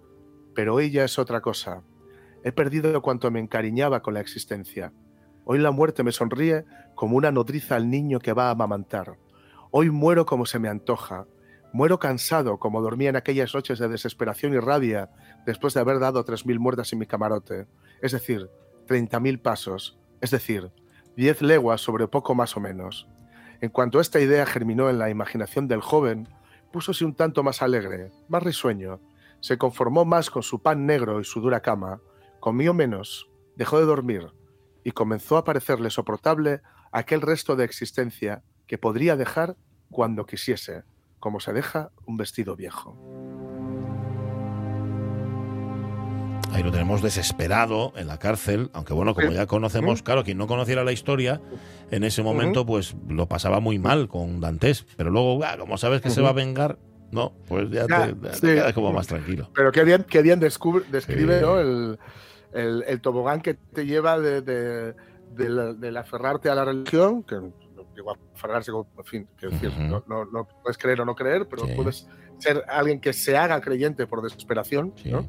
[0.55, 1.83] Pero ya es otra cosa.
[2.45, 4.91] He perdido cuanto me encariñaba con la existencia.
[5.45, 6.65] Hoy la muerte me sonríe
[6.95, 9.19] como una nodriza al niño que va a amamantar.
[9.73, 11.27] Hoy muero como se me antoja.
[11.73, 15.11] Muero cansado como dormía en aquellas noches de desesperación y rabia
[15.45, 17.67] después de haber dado tres mil muertas en mi camarote.
[18.01, 18.51] Es decir,
[18.87, 19.99] treinta mil pasos.
[20.21, 20.71] Es decir,
[21.17, 23.09] diez leguas sobre poco más o menos.
[23.61, 26.29] En cuanto esta idea germinó en la imaginación del joven,
[26.73, 29.01] púsose un tanto más alegre, más risueño.
[29.41, 32.01] Se conformó más con su pan negro y su dura cama,
[32.39, 34.31] comió menos, dejó de dormir,
[34.85, 36.61] y comenzó a parecerle soportable
[36.93, 39.57] aquel resto de existencia que podría dejar
[39.91, 40.83] cuando quisiese,
[41.21, 42.97] como se deja un vestido viejo.
[46.53, 50.47] Ahí lo tenemos desesperado en la cárcel, aunque bueno, como ya conocemos, claro, quien no
[50.47, 51.41] conociera la historia,
[51.91, 56.03] en ese momento pues lo pasaba muy mal con Dantes, pero luego, ah, como sabes
[56.03, 56.79] que se va a vengar,
[57.11, 58.41] no, pues ya Ya, te, ya te sí.
[58.49, 59.51] quedas como más tranquilo.
[59.55, 61.43] Pero qué bien, qué bien descubre- describe Sí.
[61.45, 61.59] ¿no?
[61.59, 61.99] el,
[62.53, 64.95] el- el tobogán que te lleva de, de,
[65.35, 67.37] del- del aferrarte a la religión, que
[67.95, 69.83] digo aferrarse, como- en fin, quiero decir, Ujú.
[69.83, 71.73] no, no- no puedes creer o no creer, pero Sí.
[71.75, 72.07] puedes
[72.39, 75.11] ser alguien que se haga creyente por desesperación, Sí.
[75.11, 75.29] ¿no?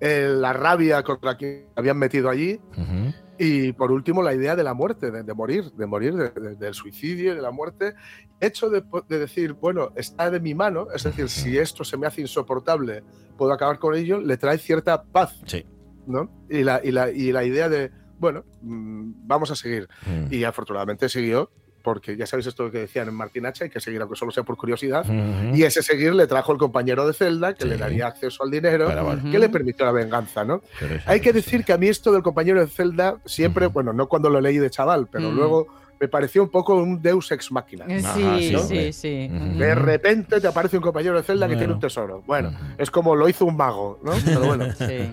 [0.00, 3.12] Eh, la rabia contra quien habían metido allí, Ujú.
[3.38, 6.54] y por último, la idea de la muerte, de, de morir, de morir, de- de-
[6.56, 7.94] del suicidio y de la muerte.
[8.40, 12.06] Hecho de, de decir, bueno, está de mi mano, es decir, si esto se me
[12.06, 13.02] hace insoportable,
[13.36, 15.66] puedo acabar con ello, le trae cierta paz, Sí.
[16.10, 16.30] ¿No?
[16.50, 19.88] Y la, y la, y la idea de, bueno, mm, vamos a seguir.
[20.06, 20.32] Mm.
[20.34, 21.50] Y afortunadamente siguió,
[21.82, 24.42] porque ya sabéis esto que decían en Martín Hacha, hay que seguir aunque solo sea
[24.42, 25.06] por curiosidad.
[25.54, 27.68] Y ese seguir le trajo el compañero de celda, que Sí.
[27.70, 28.86] le daría acceso al dinero,
[29.30, 30.60] que le permitió la venganza, ¿no?
[31.06, 34.28] Hay que decir que a mí esto del compañero de celda siempre, bueno, no cuando
[34.28, 35.34] lo leí de chaval, pero Mm.
[35.36, 35.66] luego
[35.98, 37.86] me pareció un poco un Deus ex machina.
[37.86, 39.28] Sí, Ajá, sí, sí, sí.
[39.58, 42.22] De repente te aparece un compañero de celda que tiene un tesoro.
[42.26, 44.12] Bueno, es como lo hizo un mago, ¿no?
[44.24, 45.10] Pero bueno, Sí.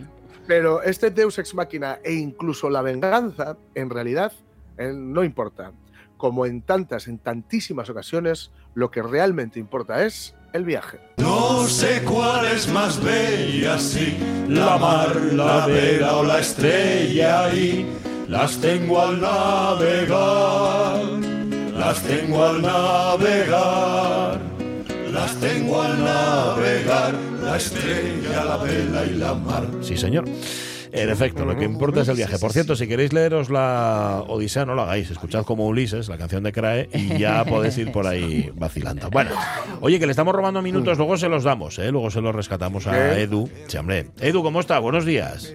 [0.48, 4.32] Pero este Deus ex machina e incluso la venganza, en realidad,
[4.78, 5.74] eh, no importa.
[6.16, 11.00] Como en tantas, en tantísimas ocasiones, lo que realmente importa es el viaje.
[11.18, 14.18] No sé cuál es más bella, si
[14.48, 17.86] la mar, la vela o la estrella, y
[18.28, 21.04] las tengo al navegar,
[21.74, 24.40] las tengo al navegar,
[25.18, 29.68] las tengo al navegar, la estrella, la vela y la mar.
[29.82, 30.26] Sí, señor.
[30.92, 32.40] En efecto, lo que importa es el viaje.
[32.40, 35.12] Por cierto, si queréis leeros la Odisea, no lo hagáis.
[35.12, 39.10] Escuchad como Ulises, la canción de Crae, y ya podéis ir por ahí vacilando.
[39.10, 39.32] Bueno,
[39.82, 41.92] oye, que le estamos robando minutos, luego se los damos, ¿eh?
[41.92, 43.20] Luego se los rescatamos a.
[43.20, 43.50] Edu.
[43.68, 44.08] Sí, hombre.
[44.22, 44.80] Edu, ¿cómo está?
[44.80, 45.54] Buenos días.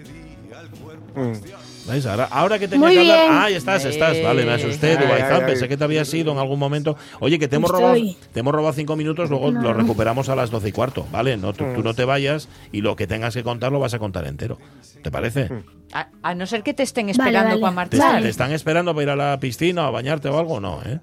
[1.14, 1.61] Mm.
[1.86, 2.06] ¿Veis?
[2.06, 3.26] Ahora, ahora que tenía Muy que hablar.
[3.30, 4.22] Ah, ahí estás, estás.
[4.22, 5.40] Vale, me asusté, Baizán.
[5.40, 6.96] ay, Pensé que te habías ido en algún momento.
[7.20, 7.96] Oye, que te hemos robado,
[8.32, 9.60] te hemos robado cinco minutos, luego No.
[9.62, 11.36] lo recuperamos a las doce y cuarto, ¿vale?
[11.36, 13.98] No, tú, tú no te vayas y lo que tengas que contar lo vas a
[13.98, 14.58] contar entero.
[15.02, 15.48] ¿Te parece?
[15.92, 17.76] A, a no ser que te estén Vale, esperando vale.
[17.76, 18.22] para ¿Te, marchar.
[18.22, 20.60] te están esperando para ir a la piscina o a bañarte o algo?
[20.60, 21.00] No, ¿eh?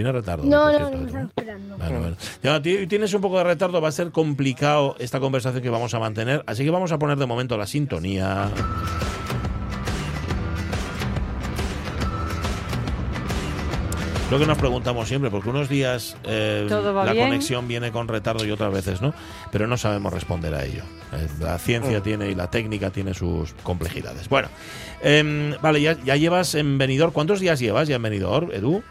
[0.00, 0.44] Tiene retardo.
[0.44, 1.26] No, por no, cierto, no ¿no?
[1.26, 2.16] esperando.
[2.42, 5.98] Ya, tienes un poco de retardo, va a ser complicado esta conversación que vamos a
[5.98, 8.48] mantener, así que vamos a poner de momento la sintonía.
[14.30, 17.26] Lo que nos preguntamos siempre, porque unos días eh, ¿Todo va la bien?
[17.26, 19.12] conexión viene con retardo y otras veces no,
[19.52, 20.82] pero no sabemos responder a ello.
[21.12, 24.30] Eh, La ciencia tiene y la técnica tiene sus complejidades.
[24.30, 24.48] Bueno,
[25.02, 27.12] em, vale, ya, ya llevas en venidor.
[27.12, 28.82] ¿Cuántos días llevas ya en venidor, Edu?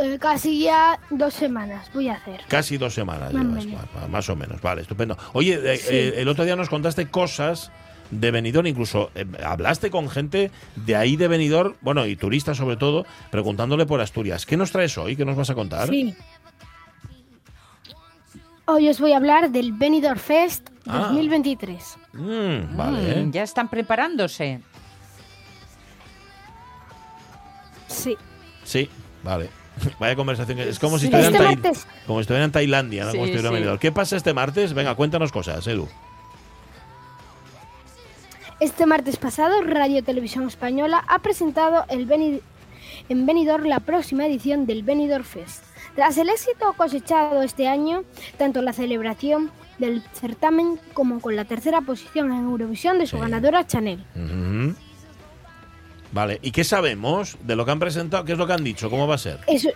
[0.00, 2.40] Eh, casi ya dos semanas voy a hacer.
[2.48, 3.82] Casi dos semanas Más o llevas, menos.
[3.94, 4.60] ma- ma- más o menos.
[4.60, 5.16] Vale, estupendo.
[5.32, 5.88] Oye, eh, Sí.
[5.90, 7.72] eh, el otro día nos contaste cosas
[8.10, 12.76] de Benidorm, incluso eh, hablaste con gente de ahí de Benidorm, bueno, y turistas sobre
[12.76, 14.46] todo, preguntándole por Asturias.
[14.46, 15.16] ¿Qué nos traes hoy?
[15.16, 15.88] ¿Qué nos vas a contar?
[15.88, 16.14] Sí.
[18.66, 21.08] Hoy os voy a hablar del Benidorm Fest Ah.
[21.08, 21.96] 2023.
[22.12, 23.24] Mm, vale.
[23.24, 24.60] Mm, ya están preparándose.
[27.88, 28.16] Sí.
[28.64, 28.88] Sí,
[29.22, 29.48] vale.
[29.98, 30.58] Vaya conversación.
[30.60, 31.14] Es como si Sí.
[31.14, 33.10] estuvieran, Este en Tai- como si estuvieran en Tailandia, ¿no?
[33.12, 33.78] Sí, como si estuvieran en sí.
[33.80, 34.74] ¿Qué pasa este martes?
[34.74, 35.88] Venga, cuéntanos cosas, Edu.
[38.60, 42.40] Este martes pasado, Radio Televisión Española ha presentado el Beni-
[43.08, 45.62] en Benidorm la próxima edición del Benidorm Fest.
[45.94, 48.02] Tras el éxito cosechado este año,
[48.36, 53.22] tanto la celebración del certamen como con la tercera posición en Eurovisión de su Sí.
[53.22, 54.04] ganadora Chanel.
[54.16, 54.74] Ujú.
[56.12, 58.24] Vale, ¿y qué sabemos de lo que han presentado?
[58.24, 58.88] ¿Qué es lo que han dicho?
[58.90, 59.38] ¿Cómo va a ser?
[59.46, 59.68] Eso.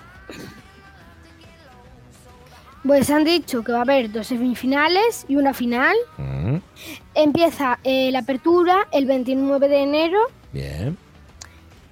[2.84, 5.94] Pues han dicho que va a haber dos semifinales y una final.
[6.18, 6.56] Mm,
[7.14, 10.18] Empieza eh, la apertura el 29 de enero.
[10.52, 10.96] Bien.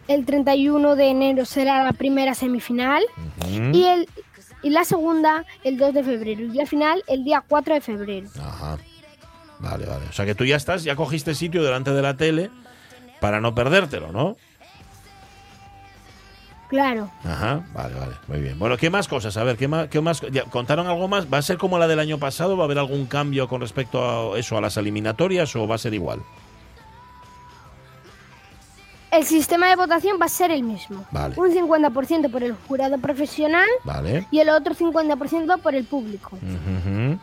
[0.08, 3.04] El 31 de enero será la primera semifinal.
[3.72, 4.08] Y, el,
[4.64, 6.42] y la segunda el 2 de febrero.
[6.42, 8.28] Y la final el día 4 de febrero.
[8.40, 8.76] Ajá.
[9.60, 10.06] Vale, vale.
[10.08, 12.50] O sea que tú ya estás, ya cogiste sitio delante de la tele
[13.20, 14.36] para no perdértelo, ¿no?
[16.68, 17.10] Claro.
[17.24, 18.56] Ajá, vale, vale, muy bien.
[18.58, 19.36] Bueno, ¿qué más cosas?
[19.36, 20.20] A ver, ¿qué más, qué más?
[20.30, 21.26] ya, ¿Contaron algo más?
[21.32, 22.56] ¿Va a ser como la del año pasado?
[22.56, 25.78] ¿Va a haber algún cambio con respecto a eso, a las eliminatorias o va a
[25.78, 26.20] ser igual?
[29.10, 31.04] El sistema de votación va a ser el mismo.
[31.10, 31.34] Vale.
[31.36, 34.28] Un 50% por el jurado profesional Vale.
[34.30, 36.36] y el otro 50% por el público.
[36.36, 37.18] Ujú.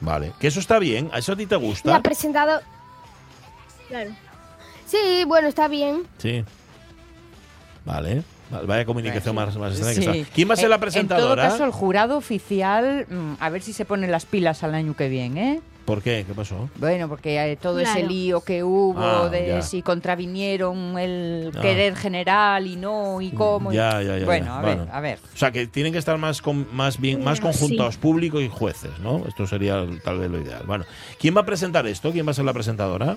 [0.00, 0.32] Vale.
[0.40, 2.00] Que eso está bien, ¿a eso a ti te Y ha gusta?
[2.00, 2.62] presentado...
[3.88, 4.12] Claro.
[4.90, 6.02] Sí, bueno, está bien.
[6.18, 6.44] Sí.
[7.84, 8.22] Vale.
[8.66, 10.00] Vaya comunicación más, más extraña Sí.
[10.10, 10.34] que está.
[10.34, 11.42] ¿Quién va a ser En- la En presentadora?
[11.42, 14.96] todo caso, el jurado oficial, mm, a ver si se ponen las pilas al año
[14.96, 15.60] que viene, ¿eh?
[15.84, 16.24] ¿Por qué?
[16.26, 16.68] ¿Qué pasó?
[16.76, 19.62] Bueno, porque eh, todo ese lío que hubo Ah, de ya.
[19.62, 21.60] si contravinieron el Ah.
[21.60, 23.72] querer general y no y cómo.
[23.72, 24.24] y- Ya, ya, ya.
[24.24, 24.58] Bueno, ya.
[24.58, 25.18] a ver, a ver.
[25.32, 27.42] O sea, que tienen que estar más, con- más bien, más Sí.
[27.42, 29.24] conjuntados público y jueces, ¿no?
[29.26, 30.62] Esto sería tal vez lo ideal.
[30.66, 30.84] Bueno,
[31.18, 32.12] ¿quién va a presentar esto?
[32.12, 33.16] ¿Quién va a ser la presentadora?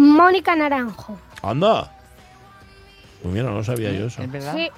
[0.00, 1.18] Mónica Naranjo.
[1.42, 1.92] Anda.
[3.22, 4.22] Pues mira, no lo sabía yo eso.
[4.22, 4.54] ¿Es verdad?
[4.56, 4.70] Sí.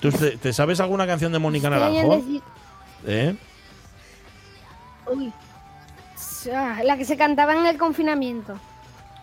[0.00, 2.22] ¿Tú te, te sabes alguna canción de Mónica Naranjo?
[3.06, 3.36] ¿Eh?
[5.06, 5.32] Uy.
[6.82, 8.58] La que se cantaba en el confinamiento.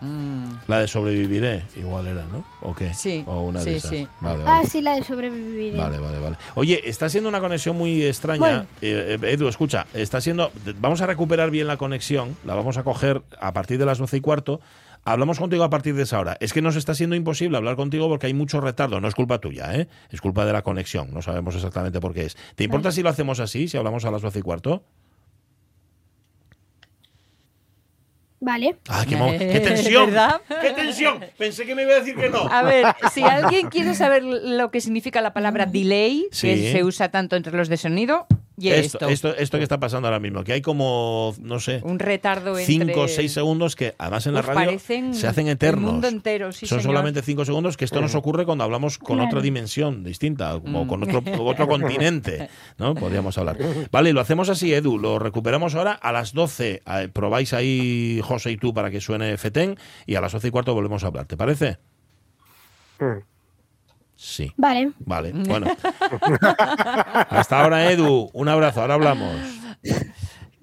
[0.00, 0.44] Mm.
[0.68, 2.44] La de Sobreviviré, igual era, ¿no?
[2.62, 2.94] ¿O qué?
[2.94, 3.90] Sí, O una sí, de esas.
[3.90, 4.08] sí.
[4.20, 5.76] Vale, Ah, sí, la de sobrevivir.
[5.76, 6.36] Vale, vale, vale.
[6.54, 8.38] Oye, está siendo una conexión muy extraña.
[8.38, 8.66] Bueno.
[8.80, 10.50] Eh, eh, Edu, escucha, está siendo.
[10.80, 14.16] Vamos a recuperar bien la conexión, la vamos a coger a partir de las 12
[14.16, 14.60] y cuarto.
[15.02, 16.36] Hablamos contigo a partir de esa hora.
[16.40, 19.00] Es que nos está siendo imposible hablar contigo porque hay mucho retardo.
[19.00, 19.88] No es culpa tuya, ¿eh?
[20.10, 21.08] Es culpa de la conexión.
[21.12, 22.36] No sabemos exactamente por qué es.
[22.54, 24.82] ¿Te importa si lo hacemos así, si hablamos a las 12 y cuarto?
[28.40, 28.76] Vale.
[28.88, 30.06] ¡Ah, qué, qué tensión!
[30.06, 30.40] ¿Verdad?
[30.62, 31.20] ¡Qué tensión!
[31.36, 32.38] Pensé que me iba a decir que no.
[32.50, 36.48] A ver, si alguien quiere saber lo que significa la palabra delay, Sí.
[36.48, 38.26] que se usa tanto entre los de sonido,
[38.60, 39.08] y esto, esto.
[39.08, 42.64] esto, esto que está pasando ahora mismo, que hay como, no sé, Un retardo entre...
[42.94, 45.92] 5 o 6 segundos que además en la radio se hacen el eternos.
[45.92, 46.92] mundo entero, sí, Son señor.
[46.94, 49.28] solamente 5 segundos que esto nos ocurre cuando hablamos con Claro.
[49.30, 50.86] otra dimensión distinta o Mm.
[50.86, 52.48] con otro, otro continente,
[52.78, 52.94] ¿no?
[52.94, 53.56] Podríamos hablar.
[53.90, 56.82] Vale, lo hacemos así, Edu, lo recuperamos ahora a las 12.
[56.86, 60.50] eh, probáis ahí José y tú para que suene Fetén y a las 12 y
[60.50, 61.78] cuarto volvemos a hablar, ¿te parece?
[62.98, 63.20] Mm.
[64.22, 64.52] Sí.
[64.58, 64.92] Vale.
[64.98, 65.66] Vale, bueno.
[67.30, 68.28] Hasta ahora, Edu.
[68.34, 69.34] Un abrazo, ahora hablamos.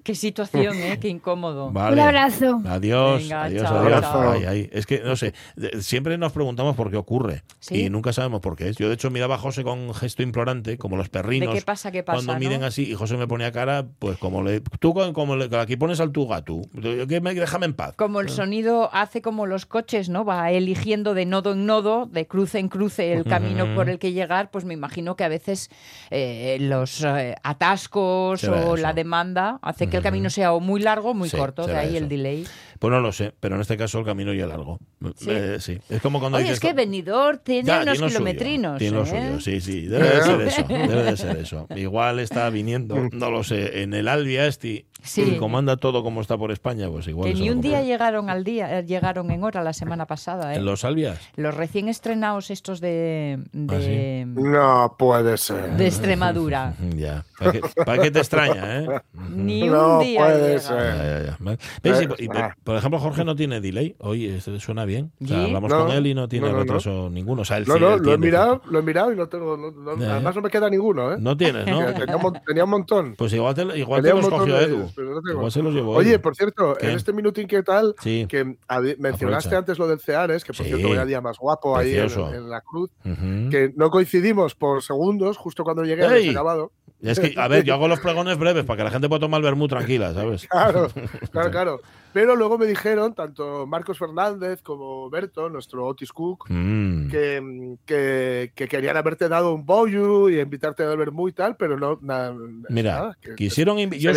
[0.08, 0.98] Qué situación, ¿eh?
[0.98, 1.70] Qué incómodo.
[1.72, 1.92] Vale.
[1.92, 2.62] Un abrazo.
[2.64, 4.00] Adiós, Venga, adiós, chao, adiós.
[4.00, 4.30] chao.
[4.30, 4.70] Ay, ay.
[4.72, 5.34] Es que, no sé,
[5.80, 7.82] siempre nos preguntamos por qué ocurre ¿Sí?
[7.82, 8.78] y nunca sabemos por qué es.
[8.78, 11.52] Yo, de hecho, miraba a José con gesto implorante, como los perrinos.
[11.52, 12.68] ¿De qué pasa, qué pasa, Cuando miden no?
[12.68, 14.62] así, y José me ponía cara, pues como le.
[14.80, 16.62] Tú, como le, aquí pones al tu gato.
[17.06, 17.94] Que me, déjame en paz.
[17.96, 20.24] Como el sonido hace como los coches, ¿no?
[20.24, 24.12] Va eligiendo de nodo en nodo, de cruce en cruce el camino por el que
[24.12, 25.68] llegar, pues me imagino que a veces
[26.10, 28.76] eh, los eh, atascos o eso.
[28.78, 31.76] la demanda hace que el camino sea o muy largo o muy Sí, corto, de
[31.76, 31.98] ahí eso.
[32.04, 32.46] el delay.
[32.78, 34.78] Pues no lo sé, pero en este caso el camino ya es largo.
[35.16, 35.30] Sí.
[35.30, 35.78] Eh, sí.
[35.88, 36.58] Es como cuando Oye, dices.
[36.58, 38.78] es que Benidorm tiene Ya, unos tiene lo suyo, kilometrinos.
[38.78, 39.06] Tiene lo ¿eh?
[39.06, 39.86] suyo, sí, sí.
[39.86, 40.64] Debe de ser eso.
[40.68, 41.66] Debe de ser eso.
[41.76, 45.22] Igual está viniendo, no lo sé, en el Albia este Sí.
[45.22, 47.28] y comanda todo como está por España, pues igual.
[47.32, 50.56] Que ni un día llegaron al día, eh, llegaron en hora la semana pasada, ¿eh?
[50.56, 51.18] ¿En los Albias?
[51.36, 55.76] Los recién estrenados estos de, de, No puede ser.
[55.76, 56.74] de Extremadura.
[56.98, 57.24] Ya.
[57.38, 58.88] ¿Para qué, para qué te extraña, eh?
[59.30, 60.76] Ni No un día puede ser.
[60.78, 61.52] Ya, ya, ya.
[61.84, 62.56] Eh, Y, ah.
[62.64, 63.94] por ejemplo, Jorge no tiene delay.
[63.98, 65.12] Oye, este suena bien.
[65.22, 65.44] O sea, ¿Sí?
[65.44, 66.62] hablamos No, con él y no tiene no, no, no.
[66.64, 67.42] retraso ninguno.
[67.42, 69.28] O sea, él No, sí, no, él lo he mirado, lo he mirado y no
[69.28, 69.54] tengo.
[69.54, 71.16] además, no me queda ninguno, ¿eh?
[71.20, 71.78] No tienes, ¿no?
[71.92, 73.14] Tenía tenía un montón.
[73.16, 74.87] Pues igual te, igual te los cogió Edu.
[74.94, 75.30] Pero no.
[75.32, 76.86] Igual se los llevó Oye, por cierto, ¿Qué?
[76.90, 78.26] en este minuto inquietal Sí.
[78.28, 79.58] que mencionaste Aprovecha.
[79.58, 80.72] antes lo del Ceares, que por Sí.
[80.72, 82.34] cierto vaya día más guapo ahí en, Precioso.
[82.34, 83.50] en la cruz, Ujú.
[83.50, 86.30] que no coincidimos por segundos, justo cuando llegué ¡Ey!
[86.30, 86.72] acabado.
[87.00, 89.38] Es que, a ver, yo hago los pregones breves para que la gente pueda tomar
[89.38, 90.48] el vermú tranquila, ¿sabes?
[90.48, 90.88] Claro,
[91.30, 91.80] claro, claro.
[92.12, 97.08] Pero luego me dijeron, tanto Marcos Fernández como Berto, nuestro Otis Cook, Mm.
[97.08, 101.56] que, que, que querían haberte dado un bollo y invitarte a beber muy y tal,
[101.56, 102.34] pero no nada.
[102.68, 104.10] Mira, nada, que quisieron yo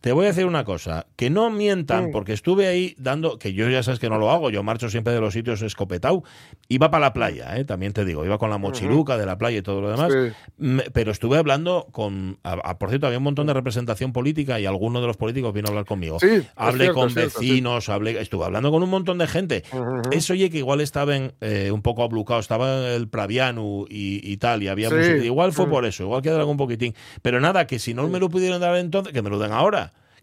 [0.00, 2.12] te voy a decir una cosa, que no mientan, Mm.
[2.12, 5.12] porque estuve ahí dando, que yo ya sabes que no lo hago, yo marcho siempre
[5.12, 6.22] de los sitios escopetado,
[6.68, 7.64] iba para la playa, ¿eh?
[7.64, 10.80] también te digo, iba con la mochiluca de la playa y todo lo demás, Sí.
[10.92, 14.66] Pero estuve hablando con, a- a- por cierto, había un montón de representación política y
[14.66, 16.18] alguno de los políticos vino a hablar conmigo.
[16.20, 17.48] Sí, hablé cierto, con cierto, sí.
[17.48, 19.62] vecinos, hablé, estuve hablando con un montón de gente.
[19.72, 20.02] Ujú.
[20.12, 24.62] Eso oye que igual estaban eh, un poco ablucados, estaba el Praviano y, y tal,
[24.62, 25.24] y había Sí.
[25.26, 25.70] Igual fue Mm.
[25.70, 26.94] por eso, igual quedaron un poquitín.
[27.22, 29.65] Pero nada, que si no me lo pudieron dar entonces, que me lo den ahora.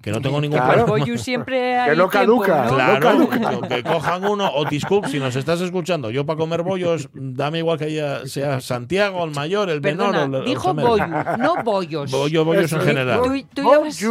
[0.01, 0.83] Que no tengo ningún Claro.
[0.85, 1.05] problema.
[1.05, 2.65] Boyu siempre hay Que no tiempo, caduca.
[2.65, 2.75] ¿no?
[2.75, 7.07] Claro, que- que cojan uno, Otis Cook, si nos estás escuchando, yo para comer bollos,
[7.13, 10.89] dame igual que haya, sea Santiago, el mayor, el menor, Perdona, el, el dijo gemelo.
[10.89, 11.05] Boyu,
[11.37, 12.11] no bollos.
[12.11, 13.21] Bollo, bollos en general.
[13.53, 14.05] Tú, Uno- sí.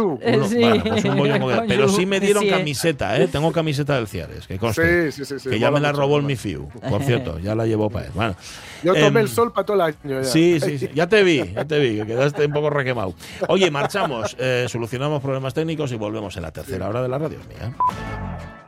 [0.83, 1.63] pues un bollo.
[1.67, 3.27] Pero sí me dieron Sí, camiseta, ¿eh?
[3.27, 5.11] Tengo camiseta del Ciares, que conste.
[5.11, 6.31] Sí, sí, sí, sí, que ya me la mucho, robó el mola.
[6.31, 6.69] mi fiu.
[6.89, 8.11] Por cierto, ya la llevó para él.
[8.15, 8.35] Bueno,
[8.83, 9.95] Yo tomé Em, el sol para todo el año.
[10.03, 10.23] Ya.
[10.23, 10.89] Sí, sí, sí.
[10.93, 13.13] Ya te vi, ya te vi, que quedaste un poco requemado.
[13.47, 17.39] Oye, marchamos, eh, solucionamos problemas técnicos y volvemos en la tercera hora de la radio
[17.49, 17.73] mía.